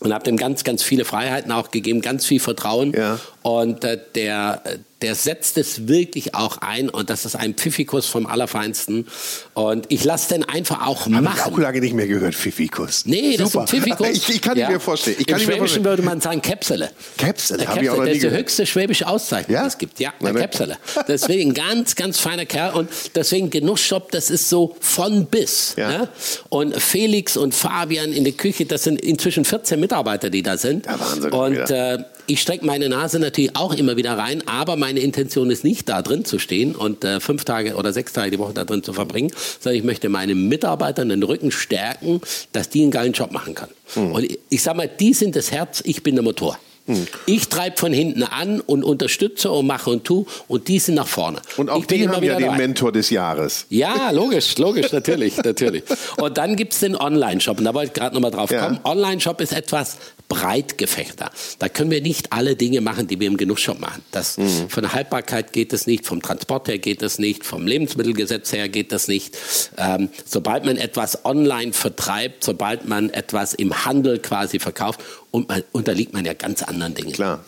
[0.00, 2.92] und habe dem ganz, ganz viele Freiheiten auch gegeben, ganz viel Vertrauen.
[2.92, 3.18] Ja.
[3.42, 4.62] Und äh, der,
[5.02, 9.06] der setzt es wirklich auch ein und das ist ein Pfiffikus vom Allerfeinsten.
[9.54, 11.34] Und ich lasse den einfach auch Hab machen.
[11.36, 13.04] Ich auch lange nicht mehr gehört, Pfiffikus.
[13.06, 13.64] Nee, das Super.
[13.64, 14.08] ist ein Pfiffikus.
[14.10, 14.70] Ich, ich kann ja.
[14.70, 15.16] mir vorstellen.
[15.20, 16.90] Ich Im Schwäbischen würde man sagen Käpsele.
[17.16, 19.62] Käpsele, habe ich auch Das ist die höchste schwäbische Auszeichnung, ja?
[19.62, 20.00] die es gibt.
[20.00, 20.78] Ja, eine Käpsele.
[21.06, 25.74] Deswegen ganz, ganz feiner Kerl und deswegen Genussshop, das ist so von bis.
[25.76, 25.90] Ja.
[25.92, 26.08] ja.
[26.48, 30.86] Und Felix und Fabian in der Küche, das sind inzwischen 14 Mitarbeiter, die da sind.
[30.86, 31.32] Ja, Wahnsinn.
[31.32, 35.64] Und äh, ich strecke meine Nase natürlich auch immer wieder rein, aber meine Intention ist
[35.64, 38.64] nicht, da drin zu stehen und äh, fünf Tage oder sechs Tage die Woche da
[38.64, 42.20] drin zu verbringen, sondern ich möchte meinen Mitarbeitern den Rücken stärken,
[42.52, 43.72] dass die einen geilen Job machen können.
[43.96, 44.12] Mhm.
[44.12, 46.58] Und ich, ich sage mal, die sind das Herz, ich bin der Motor.
[46.88, 47.06] Hm.
[47.26, 51.06] Ich treibe von hinten an und unterstütze und mache und tu und die sind nach
[51.06, 51.38] vorne.
[51.58, 52.56] Und auch die haben ja den dabei.
[52.56, 53.66] Mentor des Jahres.
[53.68, 55.84] Ja, logisch, logisch, natürlich, natürlich.
[56.16, 58.64] Und dann gibt es den Online-Shop und da wollte ich gerade nochmal drauf ja.
[58.64, 58.80] kommen.
[58.84, 59.98] Online-Shop ist etwas
[60.28, 61.30] Breitgefechter.
[61.58, 64.02] Da können wir nicht alle Dinge machen, die wir im Genussshop machen.
[64.10, 64.68] Das, mhm.
[64.68, 68.68] Von der Haltbarkeit geht es nicht, vom Transport her geht es nicht, vom Lebensmittelgesetz her
[68.68, 69.36] geht das nicht.
[69.78, 75.00] Ähm, sobald man etwas online vertreibt, sobald man etwas im Handel quasi verkauft,
[75.30, 77.12] und man, unterliegt man ja ganz anderen Dingen.
[77.12, 77.44] Klar.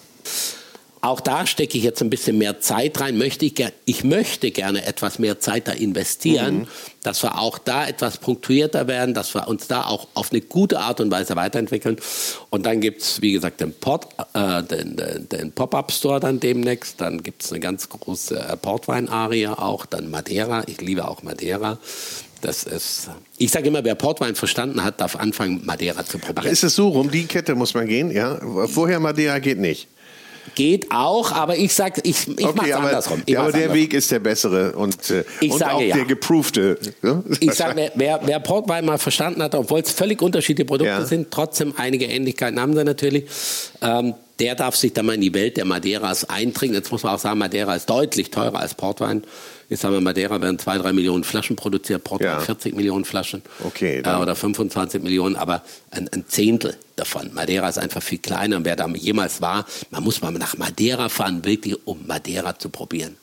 [1.03, 3.17] Auch da stecke ich jetzt ein bisschen mehr Zeit rein.
[3.17, 3.55] Möchte ich,
[3.87, 6.67] ich möchte gerne etwas mehr Zeit da investieren, mhm.
[7.03, 10.79] dass wir auch da etwas punktuierter werden, dass wir uns da auch auf eine gute
[10.81, 11.97] Art und Weise weiterentwickeln.
[12.51, 13.75] Und dann gibt es, wie gesagt, den,
[14.35, 17.01] äh, den, den, den Pop-Up-Store dann demnächst.
[17.01, 20.65] Dann gibt es eine ganz große äh, Portwein-Aria auch, dann Madeira.
[20.67, 21.79] Ich liebe auch Madeira.
[22.43, 26.47] Das ist, ich sage immer, wer Portwein verstanden hat, darf anfangen, Madeira zu probieren.
[26.47, 27.11] Ach, ist es so rum?
[27.11, 28.39] Die Kette muss man gehen, ja?
[28.67, 29.89] Vorher Madeira geht nicht.
[30.55, 33.23] Geht auch, aber ich sage, ich, ich okay, mache es andersrum.
[33.27, 33.83] Ich ja, aber der andersrum.
[33.83, 35.97] Weg ist der bessere und, äh, ich und sage, auch ja.
[35.97, 36.79] der geproofte.
[37.03, 37.23] Ne?
[37.41, 41.05] Ich sage, wer, wer Portwein mal verstanden hat, obwohl es völlig unterschiedliche Produkte ja.
[41.05, 43.25] sind, trotzdem einige Ähnlichkeiten haben sie natürlich.
[43.83, 46.75] Ähm, der darf sich dann mal in die Welt der Madeiras eintrinken.
[46.75, 49.23] Jetzt muss man auch sagen, Madeira ist deutlich teurer als Portwein.
[49.71, 52.41] Jetzt haben wir Madeira werden zwei, drei Millionen Flaschen produziert, Porto ja.
[52.41, 55.63] 40 Millionen Flaschen okay, äh, oder 25 Millionen, aber
[55.93, 57.33] ein, ein, Zehntel davon.
[57.33, 61.09] Madeira ist einfach viel kleiner und wer da jemals war, man muss mal nach Madeira
[61.09, 63.17] fahren, wirklich um Madeira zu probieren.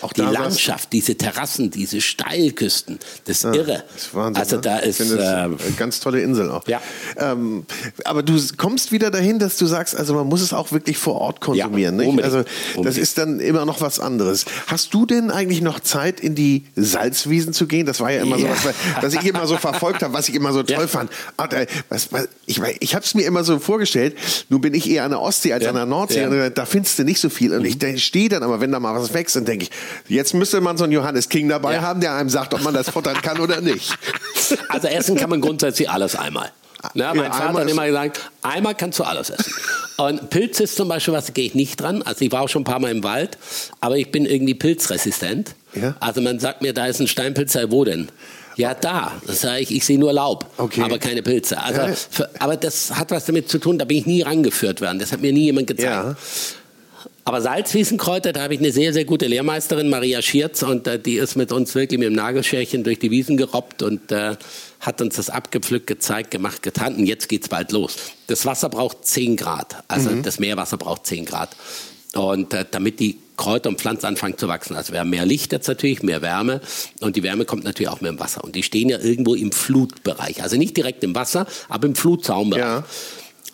[0.00, 3.84] Auch die Landschaft, diese Terrassen, diese Steilküsten, das ist irre.
[3.92, 4.62] Das ist Wahnsinn, also ne?
[4.62, 6.66] da ist äh, eine ganz tolle Insel auch.
[6.66, 6.80] Ja.
[7.16, 7.66] Ähm,
[8.04, 11.14] aber du kommst wieder dahin, dass du sagst, also man muss es auch wirklich vor
[11.20, 12.00] Ort konsumieren.
[12.00, 12.24] Ja, unbedingt.
[12.24, 13.02] Also das Unbedingt.
[13.02, 14.44] ist dann immer noch was anderes.
[14.66, 17.86] Hast du denn eigentlich noch Zeit, in die Salzwiesen zu gehen?
[17.86, 18.52] Das war ja immer so Ja.
[18.52, 20.86] was, was ich immer so verfolgt habe, was ich immer so toll Ja.
[20.86, 21.10] fand.
[21.36, 21.48] Ah,
[21.88, 24.16] was, was, ich ich habe es mir immer so vorgestellt,
[24.48, 25.70] nun bin ich eher an der Ostsee als Ja.
[25.70, 26.20] an der Nordsee.
[26.22, 26.30] Ja.
[26.30, 26.42] Mhm.
[26.42, 27.52] Und da findest du nicht so viel.
[27.52, 29.70] Und ich stehe dann aber, wenn da mal was wächst, dann denke ich,
[30.08, 31.82] jetzt müsste man so einen Johannes King dabei Ja.
[31.82, 33.96] haben, der einem sagt, ob man das futtern kann oder nicht.
[34.68, 36.50] Also essen kann man grundsätzlich alles einmal.
[36.94, 39.52] Ne, mein Ja, Vater einmal hat immer gesagt, einmal kannst du alles essen.
[39.98, 42.02] Und Pilz ist zum Beispiel was, da gehe ich nicht dran.
[42.02, 43.38] Also ich war auch schon ein paar Mal im Wald,
[43.80, 45.54] aber ich bin irgendwie pilzresistent.
[45.74, 45.94] Ja?
[46.00, 48.08] Also man sagt mir, da ist ein Steinpilz, wo denn?
[48.56, 49.12] Ja, da.
[49.26, 50.82] Das sage ich, ich sehe nur Laub, Okay.
[50.82, 51.58] aber keine Pilze.
[51.62, 51.94] Also, Ja.
[52.10, 54.98] für, aber das hat was damit zu tun, da bin ich nie rangeführt worden.
[54.98, 56.16] Das hat mir nie jemand gezeigt.
[57.24, 61.16] Aber Salzwiesenkräuter, da habe ich eine sehr, sehr gute Lehrmeisterin, Maria Schierz, und äh, die
[61.16, 64.36] ist mit uns wirklich mit dem Nagelscherchen durch die Wiesen gerobbt und äh,
[64.80, 66.96] hat uns das abgepflückt, gezeigt, gemacht, getan.
[66.96, 67.96] Und jetzt geht's bald los.
[68.26, 71.56] Das Wasser braucht 10 Grad, also das Meerwasser braucht 10 Grad.
[72.14, 74.76] Und äh, damit die Kräuter und Pflanzen anfangen zu wachsen.
[74.76, 76.60] Also wir haben mehr Licht jetzt natürlich, mehr Wärme
[77.00, 78.44] und die Wärme kommt natürlich auch mehr im Wasser.
[78.44, 80.42] Und die stehen ja irgendwo im Flutbereich.
[80.42, 82.62] Also nicht direkt im Wasser, aber im Flutzaumbereich.
[82.62, 82.84] Ja.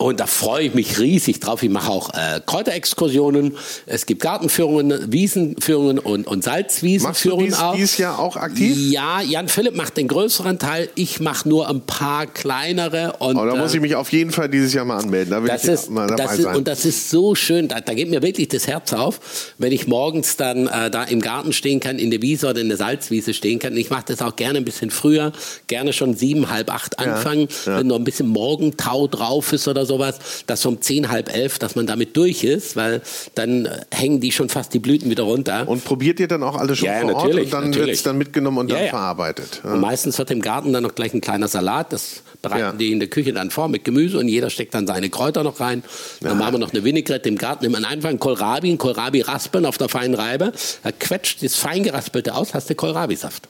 [0.01, 1.61] Und da freue ich mich riesig drauf.
[1.61, 3.57] Ich mache auch äh, Kräuterexkursionen.
[3.85, 7.75] Es gibt Gartenführungen, Wiesenführungen und, und Machst du Salzwiesenführungen dies, auch.
[7.75, 8.77] dieses Jahr auch aktiv?
[8.77, 10.87] Ja, Jan Philipp macht den größeren Teil.
[10.95, 13.17] Ich mache nur ein paar kleinere.
[13.19, 15.31] Und, Oh, da muss äh, ich mich auf jeden Fall dieses Jahr mal anmelden.
[15.31, 16.55] Da will das ich ist, mal dabei ist, sein.
[16.55, 19.19] und das ist so schön, da, da geht mir wirklich das Herz auf,
[19.57, 22.69] wenn ich morgens dann äh, da im Garten stehen kann, in der Wiese oder in
[22.69, 23.73] der Salzwiese stehen kann.
[23.73, 25.33] Und ich mache das auch gerne ein bisschen früher,
[25.67, 27.79] gerne schon sieben, halb acht anfangen, ja.
[27.79, 31.75] wenn noch ein bisschen Morgentau drauf ist oder sowas, dass um zehn, halb elf, dass
[31.75, 33.01] man damit durch ist, weil
[33.35, 35.67] dann äh, hängen die schon fast die Blüten wieder runter.
[35.67, 38.03] Und probiert ihr dann auch alle schon Ja, ja, vor Ort und dann wird es
[38.03, 38.89] dann mitgenommen und dann Ja, ja.
[38.91, 39.61] verarbeitet.
[39.63, 39.73] Ja.
[39.73, 41.91] Und meistens wird im Garten dann noch gleich ein kleiner Salat.
[41.91, 42.71] Das bereiten Ja.
[42.71, 45.59] die in der Küche dann vor mit Gemüse und jeder steckt dann seine Kräuter noch
[45.59, 45.83] rein.
[46.21, 47.63] Dann machen wir noch eine Vinaigrette im Garten.
[47.65, 50.53] Nimmt man einfach einen Kohlrabi, einen Kohlrabi raspeln auf der feinen Reibe.
[50.83, 53.49] Da quetscht das fein geraspelte aus, hast du Kohlrabi-Saft.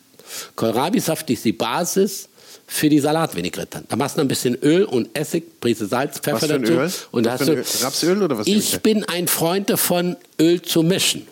[0.56, 2.30] Kohlrabi-Saft ist die Basis
[2.72, 3.84] für die Salatvinaigrette.
[3.90, 6.72] Da machst du ein bisschen Öl und Essig, Prise Salz, Pfeffer Was dazu.
[6.74, 6.92] Öl?
[7.12, 7.66] Und Was hast für du ein Öl?
[7.82, 11.28] Rapsöl oder was ich bin ein Freund davon, Öl zu mischen.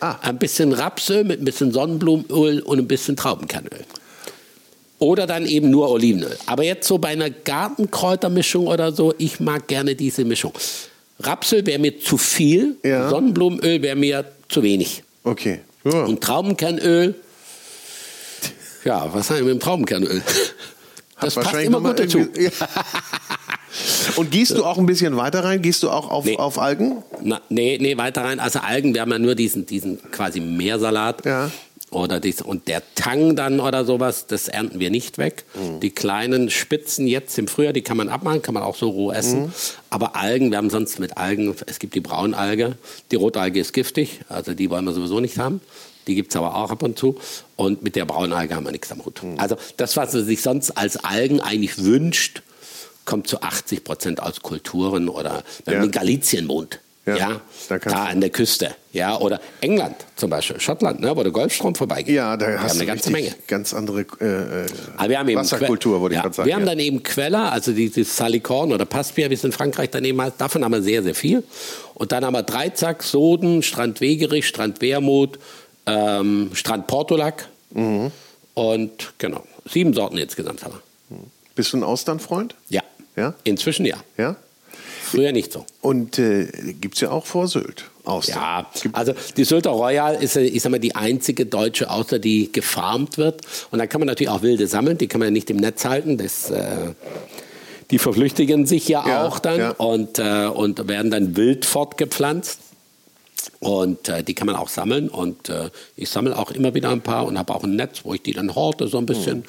[0.00, 0.16] Ah.
[0.22, 3.84] Ein bisschen Rapsöl mit ein bisschen Sonnenblumenöl und ein bisschen Traubenkernöl.
[4.98, 6.38] Oder dann eben nur Olivenöl.
[6.46, 10.52] Aber jetzt so bei einer Gartenkräutermischung oder so, ich mag gerne diese Mischung.
[11.18, 13.10] Rapsöl wäre mir zu viel, Ja.
[13.10, 15.02] Sonnenblumenöl wäre mir zu wenig.
[15.24, 15.60] Okay.
[15.84, 16.04] Ja.
[16.04, 17.14] Und Traubenkernöl,
[18.84, 20.22] ja, was haben wir mit dem Traubenkernöl?
[21.20, 22.26] Das passt Wahrscheinlich immer gut dazu.
[22.36, 22.50] Ja.
[24.16, 25.60] Und gehst du auch ein bisschen weiter rein?
[25.60, 26.36] Gehst du auch auf, Nee.
[26.36, 27.02] auf Algen?
[27.22, 28.40] Na, nee, nee, weiter rein.
[28.40, 31.24] Also Algen, wir haben ja nur diesen, diesen quasi Meersalat.
[31.24, 31.50] Ja.
[31.90, 35.44] Oder dies, und der Tang dann oder sowas, das ernten wir nicht weg.
[35.54, 35.80] Mhm.
[35.80, 39.12] Die kleinen Spitzen jetzt im Frühjahr, die kann man abmachen, kann man auch so roh
[39.12, 39.44] essen.
[39.44, 39.52] Mhm.
[39.88, 42.76] Aber Algen, wir haben sonst mit Algen, es gibt die Braunalge,
[43.12, 45.60] die Rotalge ist giftig, also die wollen wir sowieso nicht haben.
[46.06, 47.18] Die gibt es aber auch ab und zu.
[47.56, 49.22] Und mit der Braunalge haben wir nichts am Hut.
[49.22, 49.38] Mhm.
[49.38, 52.42] Also das, was man sich sonst als Algen eigentlich wünscht,
[53.04, 55.80] kommt zu 80 Prozent aus Kulturen oder wenn Ja.
[55.80, 56.80] man in Galizien wohnt.
[57.06, 58.74] Ja, Ja, da da, an der Küste.
[58.92, 62.12] Ja, oder England zum Beispiel, Schottland, ne, wo der Golfstrom vorbeigeht.
[62.16, 63.32] Ja, da wir hast du eine ganze Menge.
[63.46, 64.24] ganz andere äh,
[64.64, 66.48] äh, Aber wir haben eben Wasserkultur, Que- wollte ich ja, gerade sagen.
[66.48, 66.70] Wir haben ja.
[66.70, 70.34] dann eben Queller, also dieses Salikorn oder Passpia, wie es in Frankreich daneben heißt.
[70.40, 71.44] Davon haben wir sehr, sehr viel.
[71.94, 75.38] Und dann haben wir Dreizack, Soden, Strand Wegerich, Strand Wermut,
[75.86, 77.48] ähm, Strand Portolac.
[77.70, 78.10] Mhm.
[78.54, 81.18] Und genau, sieben Sorten insgesamt haben wir.
[81.54, 82.54] Bist du ein Austernfreund?
[82.68, 82.82] Ja.
[83.16, 83.34] Ja?
[83.44, 83.96] Inzwischen ja.
[84.18, 84.36] Ja.
[85.02, 85.64] Früher nicht so.
[85.80, 86.46] Und äh,
[86.80, 87.84] gibt es ja auch vor Sylt.
[88.04, 88.36] Austern.
[88.36, 93.18] Ja, also die Sylter Royal ist, ich sag mal, die einzige deutsche Auster, die gefarmt
[93.18, 93.40] wird.
[93.70, 95.84] Und da kann man natürlich auch wilde sammeln, die kann man ja nicht im Netz
[95.84, 96.18] halten.
[96.18, 96.92] Das, äh,
[97.90, 99.70] die verflüchtigen sich ja, Ja, auch dann ja.
[99.70, 102.60] und, äh, und werden dann wild fortgepflanzt.
[103.60, 105.08] Und äh, die kann man auch sammeln.
[105.08, 108.14] Und äh, ich sammle auch immer wieder ein paar und habe auch ein Netz, wo
[108.14, 109.44] ich die dann horte so ein bisschen.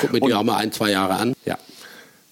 [0.00, 1.34] Guck mir die auch mal ein, zwei Jahre an.
[1.44, 1.58] Ja.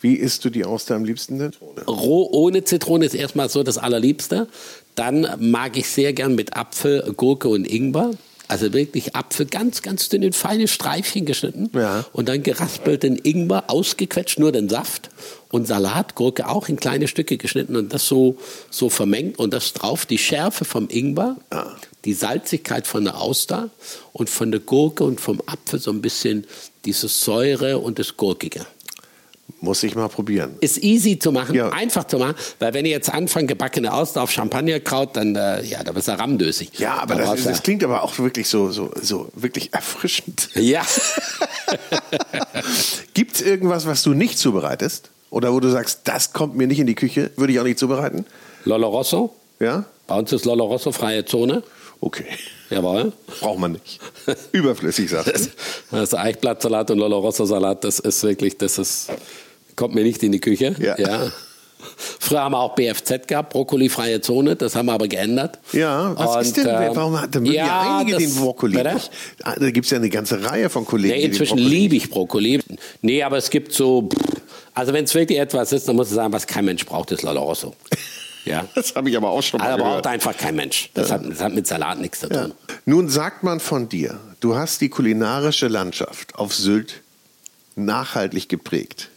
[0.01, 1.53] Wie isst du die Auster am liebsten denn?
[1.87, 4.47] Roh ohne Zitrone ist erstmal so das Allerliebste.
[4.95, 8.13] Dann mag ich sehr gern mit Apfel, Gurke und Ingwer.
[8.47, 11.71] Also wirklich Apfel ganz, ganz dünn in feine Streifchen geschnitten.
[11.75, 12.07] Ja.
[12.13, 15.11] Und dann geraspelten Ingwer, ausgequetscht, nur den Saft.
[15.51, 18.37] Und Salat, Gurke auch in kleine Stücke geschnitten und das so,
[18.71, 19.39] so vermengt.
[19.39, 21.37] Und das drauf die Schärfe vom Ingwer,
[22.05, 23.71] die Salzigkeit von der Auster
[24.13, 26.47] und von der Gurke und vom Apfel so ein bisschen
[26.85, 28.67] diese Säure und das Gurkige.
[29.61, 30.55] Muss ich mal probieren.
[30.61, 31.71] Ist easy zu machen, Ja.
[31.71, 35.83] einfach zu machen, weil wenn ihr jetzt anfangt, gebackene Auster auf Champagnerkraut, dann, äh, ja,
[35.83, 36.79] da bist du rammdösig.
[36.79, 40.51] Ja, aber Da das, das klingt aber auch wirklich so, so, so wirklich erfrischend.
[40.55, 40.83] Ja.
[43.15, 45.11] Gibt es irgendwas, was du nicht zubereitest?
[45.31, 47.79] Oder wo du sagst, das kommt mir nicht in die Küche, würde ich auch nicht
[47.79, 48.25] zubereiten?
[48.65, 49.35] Lolo Rosso.
[49.61, 49.85] Ja?
[50.07, 51.63] Bei uns ist Lolo Rosso freie Zone.
[52.01, 52.25] Okay.
[52.71, 53.13] Jawohl.
[53.41, 53.99] Braucht man nicht.
[54.53, 55.51] Überflüssig, sagst du.
[55.91, 59.09] Das ist Eichblattsalat und Lolo Rosso Salat, das ist wirklich, das ist,
[59.75, 60.75] kommt mir nicht in die Küche.
[60.79, 61.31] Ja.
[62.21, 65.59] Früher haben wir auch BFZ gehabt, Brokkoli-freie Zone, das haben wir aber geändert.
[65.73, 68.77] Ja, was Und, ist denn, ähm, warum hat, da mögen ja, einige das- den Brokkoli
[68.77, 68.95] Bitte?
[68.95, 69.11] nicht.
[69.45, 71.15] Ah, Da gibt es ja eine ganze Reihe von Kollegen.
[71.15, 72.61] Nee, inzwischen liebe ich Brokkoli.
[73.03, 74.09] Nee, aber es gibt so,
[74.79, 77.23] also wenn es wirklich etwas ist, dann muss ich sagen, was kein Mensch braucht, ist
[77.23, 77.75] Lolo Rosso.
[78.45, 78.65] Ja.
[78.75, 79.81] Das habe ich aber auch schon mal gehört.
[80.05, 80.89] braucht einfach kein Mensch.
[80.95, 82.45] Das, hat, das hat mit Salat nichts zu Ja.
[82.45, 82.55] tun.
[82.87, 87.03] Nun sagt man von dir, du hast die kulinarische Landschaft auf Sylt
[87.77, 89.11] nachhaltig geprägt.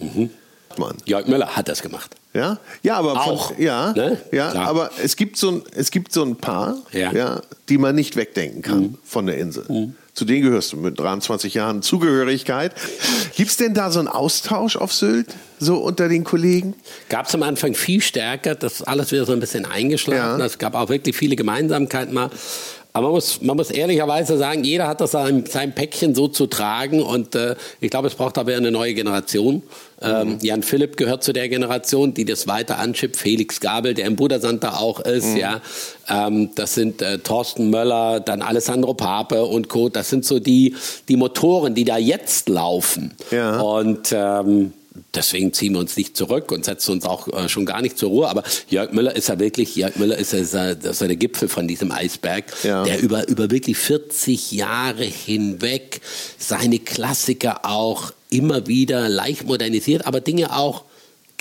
[0.78, 0.98] Mann.
[1.06, 2.16] Jörg Müller hat das gemacht.
[2.34, 4.22] Ja, ja, aber von- Auch, ja, ne?
[4.34, 4.68] ja, Klar.
[4.68, 7.14] aber es gibt so ein, es gibt so ein paar, Ja.
[7.14, 7.42] ja.
[7.70, 8.98] die man nicht wegdenken kann Mhm.
[9.06, 9.94] von der Insel.
[10.14, 12.74] Zu denen gehörst du mit 23 Jahren Zugehörigkeit.
[13.36, 16.76] Gibt es denn da so einen Austausch auf Sylt, so unter den Kollegen?
[17.08, 20.40] Gab es am Anfang viel stärker, das alles wieder so ein bisschen eingeschlafen.
[20.40, 20.46] Ja.
[20.46, 22.30] Es gab auch wirklich viele Gemeinsamkeiten mal.
[22.94, 26.48] Aber man muss, man muss ehrlicherweise sagen, jeder hat das sein, sein Päckchen so zu
[26.48, 29.64] tragen und äh, ich glaube, es braucht aber eine neue Generation.
[30.02, 33.16] Ähm, Jan Philipp gehört zu der Generation, die das weiter anschippt.
[33.16, 35.62] Felix Gabel, der im Budersand da auch ist, ja.
[36.10, 39.90] Ähm, das sind äh, Thorsten Möller, dann Alessandro Pape und Co.
[39.90, 40.76] Das sind so die,
[41.08, 43.14] die Motoren, die da jetzt laufen.
[43.30, 43.60] Ja.
[43.62, 44.74] Und ähm,
[45.16, 48.10] deswegen ziehen wir uns nicht zurück und setzen uns auch äh, schon gar nicht zur
[48.10, 48.28] Ruhe.
[48.30, 50.40] Aber Jörg Müller ist ja wirklich, Jörg Müller ist ja
[50.76, 52.84] das ist ja der Gipfel von diesem Eisberg, Ja.
[52.84, 56.02] der über, über wirklich 40 Jahre hinweg
[56.38, 60.84] seine Klassiker auch immer wieder leicht modernisiert, aber Dinge auch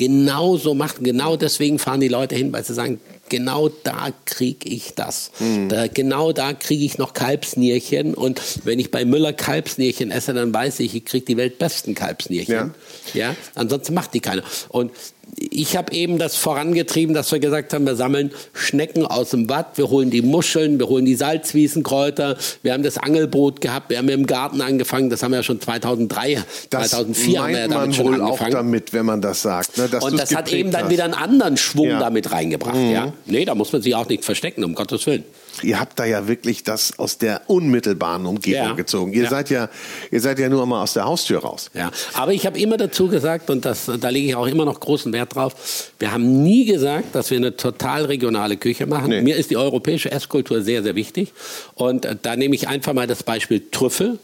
[0.00, 1.04] genauso macht.
[1.04, 5.30] Genau deswegen fahren die Leute hin, weil sie sagen, genau da kriege ich das.
[5.68, 8.14] Da, genau da kriege ich noch Kalbsnierchen.
[8.14, 12.72] Und wenn ich bei Müller Kalbsnierchen esse, dann weiß ich, ich kriege die weltbesten Kalbsnierchen.
[13.12, 13.36] Ja.
[13.54, 14.42] ansonsten macht die keiner.
[14.70, 14.90] Und
[15.38, 19.76] ich habe eben das vorangetrieben, dass wir gesagt haben, wir sammeln Schnecken aus dem Watt,
[19.78, 24.08] wir holen die Muscheln, wir holen die Salzwiesenkräuter, wir haben das Angelboot gehabt, wir haben
[24.08, 27.86] im Garten angefangen, das haben wir ja schon 2003, Das 2004 haben wir ja damit
[27.88, 28.52] man schon wohl auch angefangen.
[28.52, 29.76] damit, wenn man das sagt.
[29.78, 30.90] Ne, Und das hat eben dann hast.
[30.90, 31.96] wieder einen anderen Schwung Ja.
[31.96, 32.00] Mhm.
[32.00, 32.76] damit reingebracht.
[32.76, 33.12] Ja?
[33.26, 35.24] Nee, da muss man sich auch nicht verstecken, um Gottes Willen.
[35.62, 38.72] Ihr habt da ja wirklich das aus der unmittelbaren Umgebung Ja.
[38.72, 39.12] gezogen.
[39.12, 39.30] Ihr Ja.
[39.30, 39.68] seid ja,
[40.10, 41.70] ihr seid ja nur mal aus der Haustür raus.
[41.74, 44.80] Ja, aber ich habe immer dazu gesagt, und das, da lege ich auch immer noch
[44.80, 49.10] großen Wert drauf, wir haben nie gesagt, dass wir eine total regionale Küche machen.
[49.10, 49.22] Nee.
[49.22, 51.32] Mir ist die europäische Esskultur sehr, sehr wichtig.
[51.74, 54.18] Und äh, da nehme ich einfach mal das Beispiel Trüffel.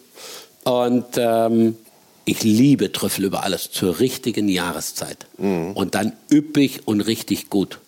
[0.64, 1.76] Und ähm,
[2.24, 5.26] ich liebe Trüffel über alles zur richtigen Jahreszeit.
[5.38, 7.78] Und dann üppig und richtig gut.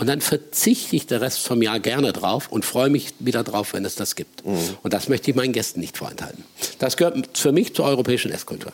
[0.00, 3.74] Und dann verzichte ich den Rest vom Jahr gerne drauf und freue mich wieder drauf,
[3.74, 4.42] wenn es das gibt.
[4.82, 6.42] Und das möchte ich meinen Gästen nicht vorenthalten.
[6.78, 8.72] Das gehört für mich zur europäischen Esskultur.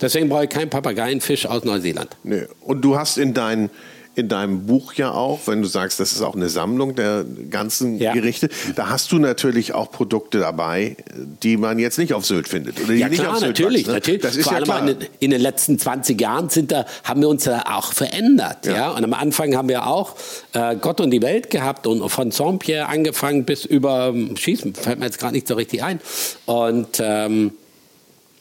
[0.00, 2.16] Deswegen brauche ich keinen Papageienfisch aus Neuseeland.
[2.22, 2.46] Nö.
[2.60, 3.68] Und du hast in, dein,
[4.16, 7.98] in deinem Buch ja auch, wenn du sagst, das ist auch eine Sammlung der ganzen
[7.98, 8.12] Ja.
[8.12, 10.96] Gerichte, da hast du natürlich auch Produkte dabei,
[11.42, 12.80] die man jetzt nicht auf Sylt findet.
[12.80, 13.94] Oder die Ja nicht klar, auf Sylt natürlich, wachsen, ne?
[13.94, 14.20] natürlich.
[14.22, 14.88] Das ist Vor ja allem klar.
[14.88, 18.66] in, in den letzten 20 Jahren sind da, haben wir uns ja auch verändert.
[18.66, 18.74] Ja.
[18.74, 18.90] Ja.
[18.90, 20.16] Und am Anfang haben wir auch
[20.54, 24.98] äh, Gott und die Welt gehabt und von Saint-Pierre angefangen bis über ähm, Schießen, fällt
[24.98, 26.00] mir jetzt gerade nicht so richtig ein.
[26.46, 27.52] Und ähm,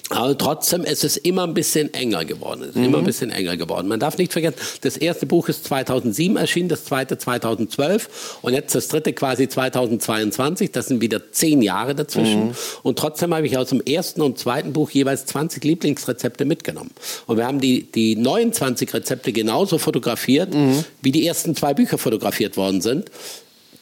[0.09, 2.61] aber trotzdem ist es immer ein bisschen enger geworden.
[2.63, 2.83] Es ist Mhm.
[2.85, 3.87] immer ein bisschen enger geworden.
[3.87, 8.73] Man darf nicht vergessen, das erste Buch ist 2007 erschienen, das zweite 2012 und jetzt
[8.73, 10.71] das dritte quasi 2022.
[10.71, 12.47] Das sind wieder zehn Jahre dazwischen.
[12.47, 12.55] Mhm.
[12.83, 16.91] Und trotzdem habe ich aus dem ersten und zweiten Buch jeweils 20 Lieblingsrezepte mitgenommen.
[17.27, 20.83] Und wir haben die, die 29 Rezepte genauso fotografiert, Mhm.
[21.01, 23.09] wie die ersten zwei Bücher fotografiert worden sind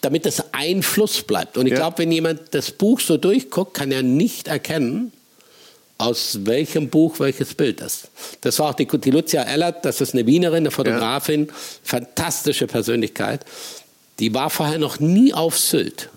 [0.02, 1.58] damit es ein Fluss bleibt.
[1.58, 1.80] Und ich Ja.
[1.80, 5.12] glaube, wenn jemand das Buch so durchguckt, kann er nicht erkennen,
[5.98, 8.10] aus welchem Buch welches Bild ist.
[8.42, 11.48] Das war auch die, die Lucia Ellert, das ist eine Wienerin, eine Fotografin,
[11.84, 13.46] fantastische Persönlichkeit.
[14.20, 16.10] Die war vorher noch nie auf Sylt.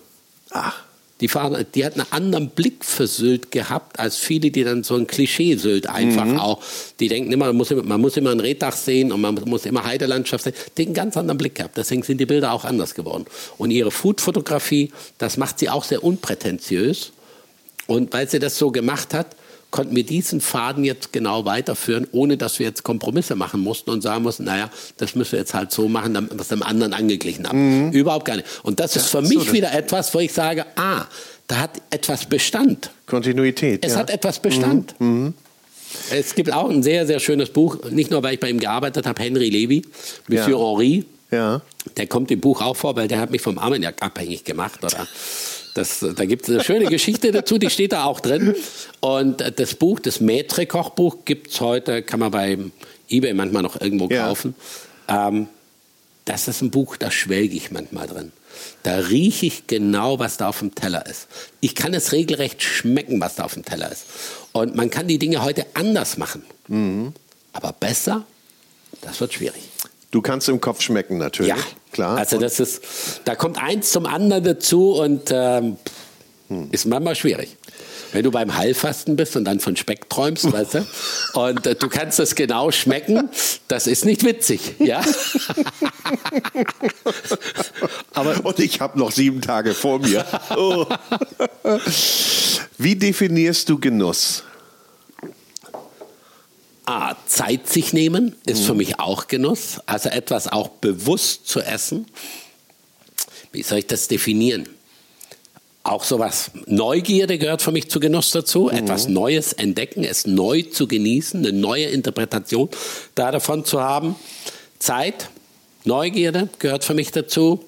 [0.51, 0.83] Ach,
[1.19, 4.95] Die, war, die hat einen anderen Blick für Sylt gehabt, als viele, die dann so
[4.95, 6.39] ein Klischee-Sylt einfach Mhm.
[6.39, 6.63] auch,
[6.99, 9.65] die denken immer man, muss immer, man muss immer ein Reddach sehen und man muss
[9.67, 10.53] immer Heidelandschaft sehen.
[10.77, 11.77] Die hat einen ganz anderen Blick gehabt.
[11.77, 13.25] Deswegen sind die Bilder auch anders geworden.
[13.59, 17.11] Und ihre Food-Fotografie, das macht sie auch sehr unprätentiös.
[17.87, 19.35] Und weil sie das so gemacht hat,
[19.71, 24.01] konnten wir diesen Faden jetzt genau weiterführen, ohne dass wir jetzt Kompromisse machen mussten und
[24.01, 26.93] sagen mussten, naja, das müssen wir jetzt halt so machen, damit wir es dem anderen
[26.93, 27.91] angeglichen haben.
[27.93, 28.47] Überhaupt gar nicht.
[28.63, 31.05] Und das ist für so, mich das- wieder etwas, wo ich sage, ah,
[31.47, 32.91] da hat etwas Bestand.
[33.07, 33.83] Kontinuität.
[33.85, 33.99] Es ja.
[33.99, 34.93] hat etwas Bestand.
[36.11, 39.05] Es gibt auch ein sehr, sehr schönes Buch, nicht nur, weil ich bei ihm gearbeitet
[39.05, 39.81] habe, Henry Levy,
[40.27, 40.69] Monsieur Ja.
[40.69, 41.05] Henri.
[41.31, 41.61] Ja.
[41.97, 44.83] Der kommt im Buch auch vor, weil der hat mich vom Armagnac abhängig gemacht.
[44.83, 45.07] Oder?
[45.73, 48.55] Das, da gibt es eine schöne Geschichte dazu, die steht da auch drin.
[48.99, 52.57] Und das Buch, das Maitre-Kochbuch, gibt es heute, kann man bei
[53.09, 54.27] eBay manchmal noch irgendwo Ja.
[54.27, 54.55] kaufen.
[55.07, 55.47] Ähm,
[56.25, 58.31] das ist ein Buch, da schwelge ich manchmal drin.
[58.83, 61.27] Da rieche ich genau, was da auf dem Teller ist.
[61.61, 64.05] Ich kann es regelrecht schmecken, was da auf dem Teller ist.
[64.51, 66.43] Und man kann die Dinge heute anders machen.
[67.53, 68.25] Aber besser,
[69.01, 69.61] das wird schwierig.
[70.11, 71.49] Du kannst im Kopf schmecken natürlich.
[71.49, 71.57] Ja,
[71.91, 72.17] Klar.
[72.17, 72.81] Also das ist,
[73.25, 75.77] da kommt eins zum anderen dazu und ähm,
[76.71, 77.57] ist manchmal schwierig.
[78.13, 80.85] Wenn du beim Heilfasten bist und dann von Speck träumst, weißt du,
[81.33, 83.29] und äh, du kannst das genau schmecken,
[83.67, 85.01] das ist nicht witzig, ja.
[88.13, 90.25] Aber Und ich habe noch sieben Tage vor mir.
[90.55, 90.85] Oh.
[92.77, 94.43] Wie definierst du Genuss?
[96.91, 99.79] A, Zeit sich nehmen ist für mich auch Genuss.
[99.85, 102.05] Also etwas auch bewusst zu essen.
[103.53, 104.67] Wie soll ich das definieren?
[105.83, 106.51] Auch sowas.
[106.65, 108.69] Neugierde gehört für mich zu Genuss dazu.
[108.69, 112.69] Etwas Neues entdecken, es neu zu genießen, eine neue Interpretation
[113.15, 114.17] da davon zu haben.
[114.77, 115.29] Zeit,
[115.85, 117.63] Neugierde gehört für mich dazu.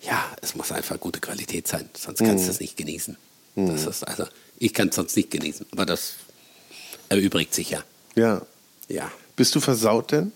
[0.00, 3.18] Ja, es muss einfach gute Qualität sein, sonst kannst du es nicht genießen.
[3.54, 4.24] Das ist also,
[4.58, 6.14] ich kann es sonst nicht genießen, aber das
[7.10, 7.80] erübrigt sich ja.
[8.14, 8.40] Ja.
[8.88, 9.10] Ja.
[9.36, 10.32] Bist du versaut denn?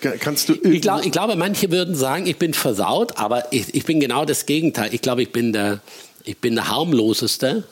[0.00, 3.74] Ka- Kannst du Ich, glaub, ich glaube, manche würden sagen, ich bin versaut, aber ich,
[3.74, 4.94] ich bin genau das Gegenteil.
[4.94, 5.80] Ich glaube, ich bin der,
[6.24, 7.64] ich bin der harmloseste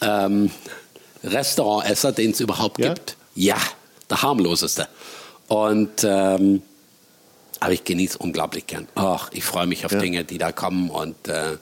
[0.00, 0.50] ähm,
[1.24, 2.94] Restaurantesser, den es überhaupt Ja?
[2.94, 3.16] gibt.
[3.34, 3.56] Ja,
[4.10, 4.88] der harmloseste.
[5.48, 6.62] Und ähm,
[7.60, 8.88] aber ich genieße unglaublich gern.
[8.96, 10.00] Ach, ich freue mich auf Ja.
[10.00, 11.56] Dinge, die da kommen und äh,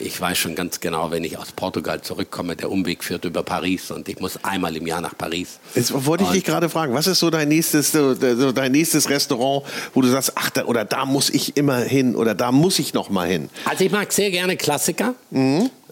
[0.00, 3.90] ich weiß schon ganz genau, wenn ich aus Portugal zurückkomme, der Umweg führt über Paris
[3.90, 5.58] und ich muss einmal im Jahr nach Paris.
[5.74, 9.64] Jetzt wollte ich dich gerade fragen, was ist so dein nächstes, so, dein nächstes Restaurant,
[9.94, 12.94] wo du sagst, ach, da, oder da muss ich immer hin oder da muss ich
[12.94, 13.50] noch mal hin.
[13.64, 15.14] Also ich mag sehr gerne Klassiker.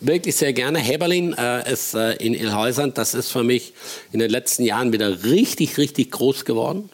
[0.00, 0.78] Wirklich sehr gerne.
[0.78, 2.94] Heberlin äh, ist äh, in Ilhäusern.
[2.94, 3.74] Das ist für mich
[4.12, 6.90] in den letzten Jahren wieder richtig, richtig groß geworden.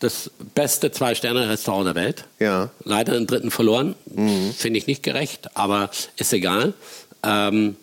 [0.00, 2.24] Das beste Zwei-Sterne-Restaurant der Welt.
[2.38, 2.70] Ja.
[2.84, 3.94] Leider den dritten verloren.
[4.56, 6.72] Finde ich nicht gerecht, aber ist egal.
[7.22, 7.76] Ähm,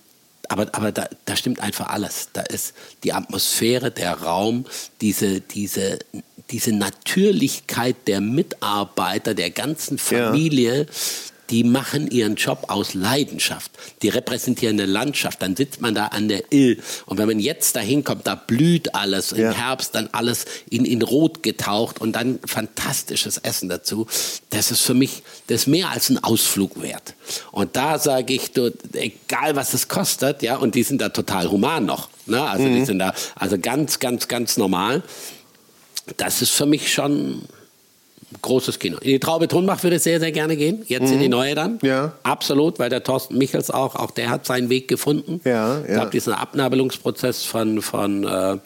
[0.50, 2.30] aber aber da, da stimmt einfach alles.
[2.34, 4.66] Da ist die Atmosphäre, der Raum,
[5.02, 6.00] diese, diese,
[6.50, 10.78] diese Natürlichkeit der Mitarbeiter, der ganzen Ja.
[11.50, 13.72] Die machen ihren Job aus Leidenschaft.
[14.02, 15.42] Die repräsentieren eine Landschaft.
[15.42, 16.82] Dann sitzt man da an der Ill.
[17.06, 19.32] Und wenn man jetzt da hinkommt, da blüht alles.
[19.32, 19.52] Im Ja.
[19.54, 24.08] Herbst dann alles in, in Rot getaucht und dann fantastisches Essen dazu.
[24.50, 27.14] Das ist für mich, das ist mehr als ein Ausflug wert.
[27.52, 31.50] Und da sage ich, du, egal was es kostet, ja, und die sind da total
[31.50, 32.10] human noch.
[32.26, 32.42] Ne?
[32.42, 35.04] Also die sind da, also ganz, ganz, ganz normal.
[36.18, 37.44] Das ist für mich schon
[38.42, 38.98] großes Kino.
[39.00, 40.84] In die Traube Tonbach würde ich sehr, sehr gerne gehen.
[40.88, 41.80] Jetzt in die neue dann.
[41.82, 42.14] Ja.
[42.24, 45.40] Absolut, weil der Thorsten Michels auch, auch der hat seinen Weg gefunden.
[45.46, 45.96] Ja, Ich ja.
[45.96, 48.58] glaube, dieser Abnabelungsprozess von, von, äh,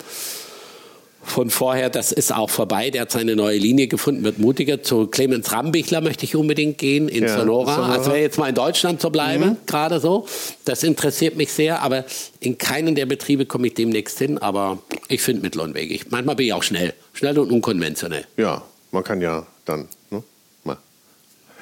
[1.24, 2.89] von vorher, das ist auch vorbei.
[2.89, 4.82] Der hat seine neue Linie gefunden, wird mutiger.
[4.82, 7.76] Zu Clemens Rambichler möchte ich unbedingt gehen in Ja, Sonora.
[7.76, 7.93] Sonora.
[7.93, 10.26] Also jetzt mal in Deutschland zu bleiben, gerade so.
[10.66, 12.05] Das interessiert mich sehr, aber
[12.39, 14.39] in keinen der Betriebe komme ich demnächst hin.
[14.39, 15.93] Aber ich finde Mittel und Wege.
[15.93, 16.93] Ich- Manchmal bin ich auch schnell.
[17.14, 18.26] Schnell und unkonventionell.
[18.38, 19.88] Ja, man kann ja dann.
[20.10, 20.24] Ne?
[20.64, 20.78] Mal.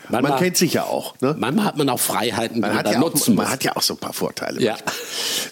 [0.09, 1.19] Man Manchmal, kennt sich ja auch.
[1.21, 1.35] Ne?
[1.37, 3.53] manchmal hat man auch Freiheiten, die Man, man, ja auch, nutzen man muss.
[3.53, 4.61] hat ja auch so ein paar Vorteile.
[4.61, 4.77] Ja.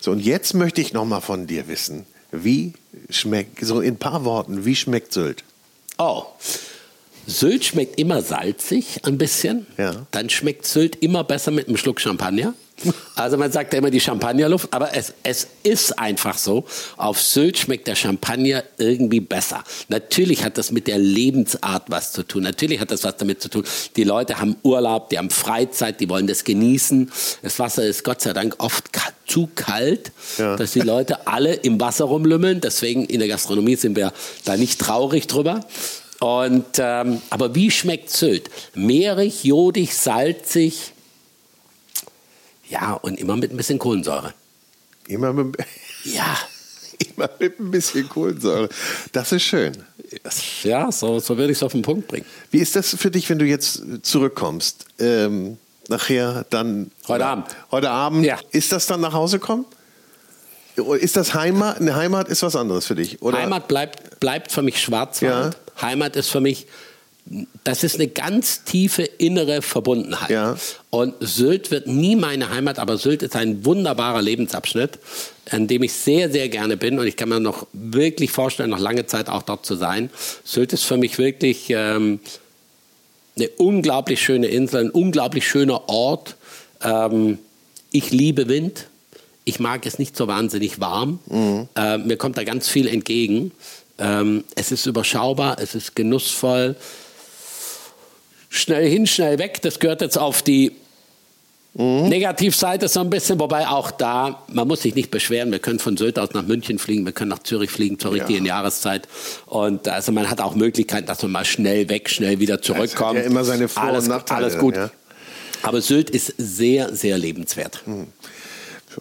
[0.02, 2.74] So, und jetzt möchte ich noch mal von dir wissen, wie
[3.10, 5.44] schmeckt, so in ein paar Worten, wie schmeckt Sylt?
[5.98, 6.24] Oh.
[7.26, 9.68] Sylt schmeckt immer salzig, ein bisschen.
[9.78, 10.08] Ja.
[10.12, 12.54] Dann schmeckt Sylt immer besser mit einem Schluck Champagner.
[13.16, 16.66] Also man sagt ja immer die Champagnerluft, aber es, es ist einfach so.
[16.96, 19.64] Auf Sylt schmeckt der Champagner irgendwie besser.
[19.90, 22.44] Natürlich hat das mit der Lebensart was zu tun.
[22.44, 23.64] Natürlich hat das was damit zu tun.
[23.96, 27.12] Die Leute haben Urlaub, die haben Freizeit, die wollen das genießen.
[27.42, 28.86] Das Wasser ist Gott sei Dank oft
[29.26, 30.56] zu kalt, Ja.
[30.56, 32.62] dass die Leute alle im Wasser rumlümmeln.
[32.62, 34.14] Deswegen in der Gastronomie sind wir
[34.46, 35.62] da nicht traurig drüber.
[36.20, 38.50] Und, ähm, aber wie schmeckt Sylt?
[38.76, 40.94] Meerig, jodig, salzig.
[42.70, 44.34] Ja, und immer mit ein bisschen Kohlensäure.
[45.08, 45.58] Immer mit,
[46.04, 46.38] Ja,
[47.16, 48.70] immer mit ein bisschen Kohlensäure.
[49.12, 49.78] Das ist schön.
[50.64, 52.26] ja so, so würde ich es auf den Punkt bringen.
[52.52, 54.86] Wie ist das für dich, wenn du jetzt zurückkommst?
[55.00, 55.58] Ähm,
[55.88, 56.92] nachher dann.
[57.08, 57.48] Heute Abend.
[57.72, 58.26] Heute Abend.
[58.26, 58.38] Ja.
[58.52, 59.66] Ist das dann nach Hause kommen?
[61.00, 61.80] Ist das Heimat?
[61.80, 63.40] Eine Heimat ist was anderes für dich, oder?
[63.40, 65.58] Heimat bleibt, bleibt für mich Schwarzwald.
[65.82, 66.68] Heimat ist für mich
[67.64, 70.30] das ist eine ganz tiefe innere Verbundenheit.
[70.30, 70.58] Ja.
[70.90, 75.00] Und Sylt wird nie meine Heimat, aber Sylt ist ein wunderbarer Lebensabschnitt,
[75.52, 77.00] an dem ich sehr, sehr gerne bin.
[77.00, 80.10] Und ich kann mir noch wirklich vorstellen, noch lange Zeit auch dort zu sein.
[80.44, 82.20] Sylt ist für mich wirklich ähm,
[83.36, 86.36] eine unglaublich schöne Insel, ein unglaublich schöner Ort.
[86.82, 87.40] Ähm,
[87.92, 88.88] ich liebe Wind.
[89.44, 91.20] Ich mag es nicht so wahnsinnig warm.
[91.28, 91.68] Mhm.
[91.76, 93.52] Äh, mir kommt da ganz viel entgegen.
[93.98, 96.76] Ähm, es ist überschaubar, es ist genussvoll
[98.50, 99.62] schnell hin, schnell weg.
[99.62, 100.74] Das gehört jetzt auf die
[101.74, 102.10] mhm.
[102.10, 105.52] Negativseite so ein bisschen, wobei auch da, man muss sich nicht beschweren.
[105.52, 108.46] Wir können von Sylt aus nach München fliegen, wir können nach Zürich fliegen zur richtigen
[108.46, 108.56] ja.
[108.56, 109.08] Jahreszeit.
[109.46, 113.16] Und also man hat auch Möglichkeiten, dass man mal schnell weg, schnell wieder zurückkommt.
[113.16, 114.46] Ja, ja immer seine Vor- alles, und Nachteile.
[114.46, 114.76] Alles gut.
[114.76, 114.90] Ja.
[115.64, 117.82] Aber Sylt ist sehr, sehr lebenswert.
[117.86, 118.08] Mhm.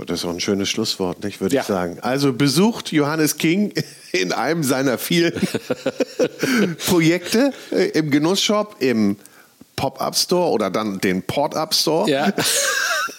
[0.05, 1.63] Das ist auch ein schönes Schlusswort, nicht, würde ja.
[1.63, 1.99] ich sagen.
[2.03, 3.73] Also besucht Johannes King
[4.13, 5.33] in einem seiner vielen
[6.87, 9.17] Projekte äh, im Genussshop, im
[9.77, 12.11] Pop-Up Store oder dann den Port-Up Store.
[12.11, 12.33] Ja.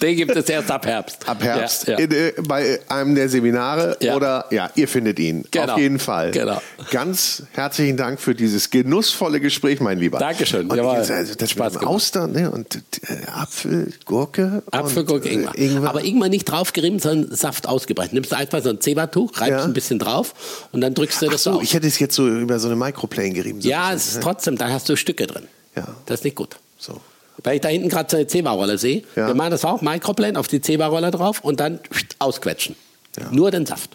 [0.02, 1.28] Den gibt es erst ab Herbst.
[1.28, 1.88] Ab Herbst.
[1.88, 2.06] Ja, ja.
[2.06, 4.16] In, äh, bei einem der Seminare ja.
[4.16, 5.46] oder ja, ihr findet ihn.
[5.50, 5.74] Genau.
[5.74, 6.32] Auf jeden Fall.
[6.32, 6.62] Genau.
[6.92, 10.20] Ganz herzlichen Dank für dieses genussvolle Gespräch, mein Lieber.
[10.20, 10.70] Dankeschön.
[10.70, 10.98] Und Jawohl.
[10.98, 12.52] also, das Spaß Austern ne?
[12.52, 14.62] und äh, Apfel, Gurke.
[14.72, 15.58] Apfel, Gurke, Ingwer.
[15.58, 15.90] Äh, Ingwer.
[15.90, 18.14] Aber Ingwer nicht draufgerieben, sondern Saft ausgebreitet.
[18.14, 20.34] Nimmst du einfach so ein Zebertuch, reibst ein bisschen drauf
[20.72, 21.64] und dann drückst du das so, auf.
[21.64, 23.62] Ich hätte es jetzt so über so eine Microplane gerieben.
[23.62, 25.48] So ja, es ist trotzdem, da hast du Stücke drin.
[25.78, 25.96] Ja.
[26.06, 26.58] Das ist nicht gut.
[26.78, 27.00] So.
[27.44, 29.04] Weil ich da hinten gerade so eine Zebra-Rolle sehe.
[29.16, 29.28] Ja.
[29.28, 31.80] Wir machen das auch, Microplane auf die Zebra-Rolle drauf und dann
[32.20, 32.76] ausquetschen.
[33.18, 33.30] Ja.
[33.32, 33.92] Nur den Saft.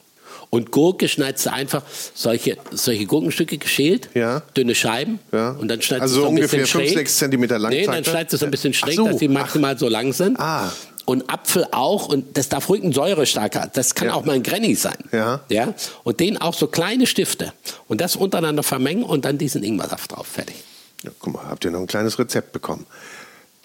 [0.51, 1.83] Und Gurke schneidest du einfach
[2.15, 4.41] solche, solche Gurkenstücke geschält, ja.
[4.55, 5.19] dünne Scheiben.
[5.33, 5.53] Ja.
[5.53, 7.73] Und dann schneidest also du so ein ungefähr bisschen 5, 6 Zentimeter lang.
[7.73, 9.07] Nee, dann schneidest du so ein bisschen schräg, so.
[9.07, 9.81] dass sie maximal Ach.
[9.81, 10.39] so lang sind.
[10.39, 10.71] Ah.
[11.07, 14.15] Und Apfel auch, und das darf ruhig ein säurestarker, das kann ja.
[14.15, 14.99] auch mal ein Granny sein.
[15.11, 15.41] Ja.
[15.49, 15.75] ja.
[16.05, 17.53] Und den auch so kleine Stifte.
[17.89, 20.27] Und das untereinander vermengen und dann diesen Ingwersaft drauf.
[20.27, 20.57] Fertig.
[21.03, 22.87] Ja, guck mal, habt ihr noch ein kleines Rezept bekommen.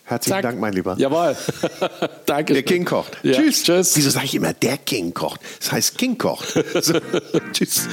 [0.07, 0.43] Herzlichen Zack.
[0.43, 0.95] Dank, mein Lieber.
[0.97, 1.35] Jawohl.
[2.25, 2.53] Danke.
[2.53, 3.17] Der King kocht.
[3.23, 3.33] Ja.
[3.33, 3.63] Tschüss.
[3.63, 3.95] Tschüss.
[3.97, 5.41] Wieso sage ich immer, der King kocht?
[5.59, 6.53] Das heißt, King kocht.
[6.81, 6.99] So.
[7.51, 7.87] Tschüss.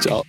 [0.00, 0.24] Ciao.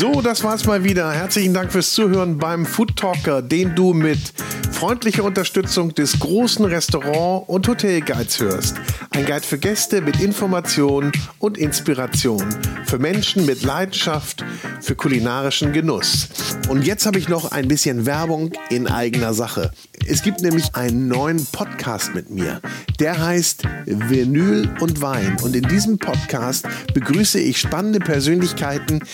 [0.00, 1.12] So, das war's mal wieder.
[1.12, 4.32] Herzlichen Dank fürs Zuhören beim Food Talker, den du mit
[4.72, 8.76] freundlicher Unterstützung des großen Restaurant- und Hotelguides hörst.
[9.10, 12.42] Ein Guide für Gäste mit Information und Inspiration.
[12.86, 14.42] Für Menschen mit Leidenschaft
[14.80, 16.30] für kulinarischen Genuss.
[16.70, 19.70] Und jetzt habe ich noch ein bisschen Werbung in eigener Sache.
[20.10, 22.60] Es gibt nämlich einen neuen Podcast mit mir.
[22.98, 25.36] Der heißt Vinyl und Wein.
[25.44, 29.04] Und in diesem Podcast begrüße ich spannende Persönlichkeiten,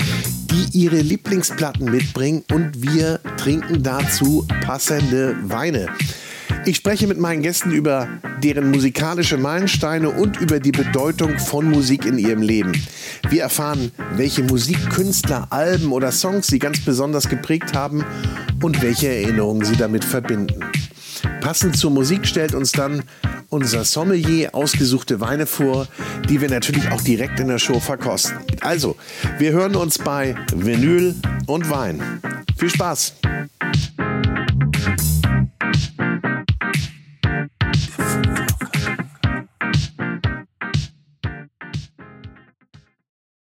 [0.51, 5.86] die ihre Lieblingsplatten mitbringen und wir trinken dazu passende Weine.
[6.66, 8.08] Ich spreche mit meinen Gästen über
[8.42, 12.72] deren musikalische Meilensteine und über die Bedeutung von Musik in ihrem Leben.
[13.28, 18.04] Wir erfahren, welche Musikkünstler, Alben oder Songs sie ganz besonders geprägt haben
[18.64, 20.64] und welche Erinnerungen sie damit verbinden.
[21.40, 23.04] Passend zur Musik stellt uns dann
[23.48, 25.86] unser Sommelier ausgesuchte Weine vor,
[26.28, 28.38] die wir natürlich auch direkt in der Show verkosten.
[28.60, 28.96] Also,
[29.38, 31.14] wir hören uns bei Vinyl
[31.46, 32.20] und Wein.
[32.58, 33.14] Viel Spaß!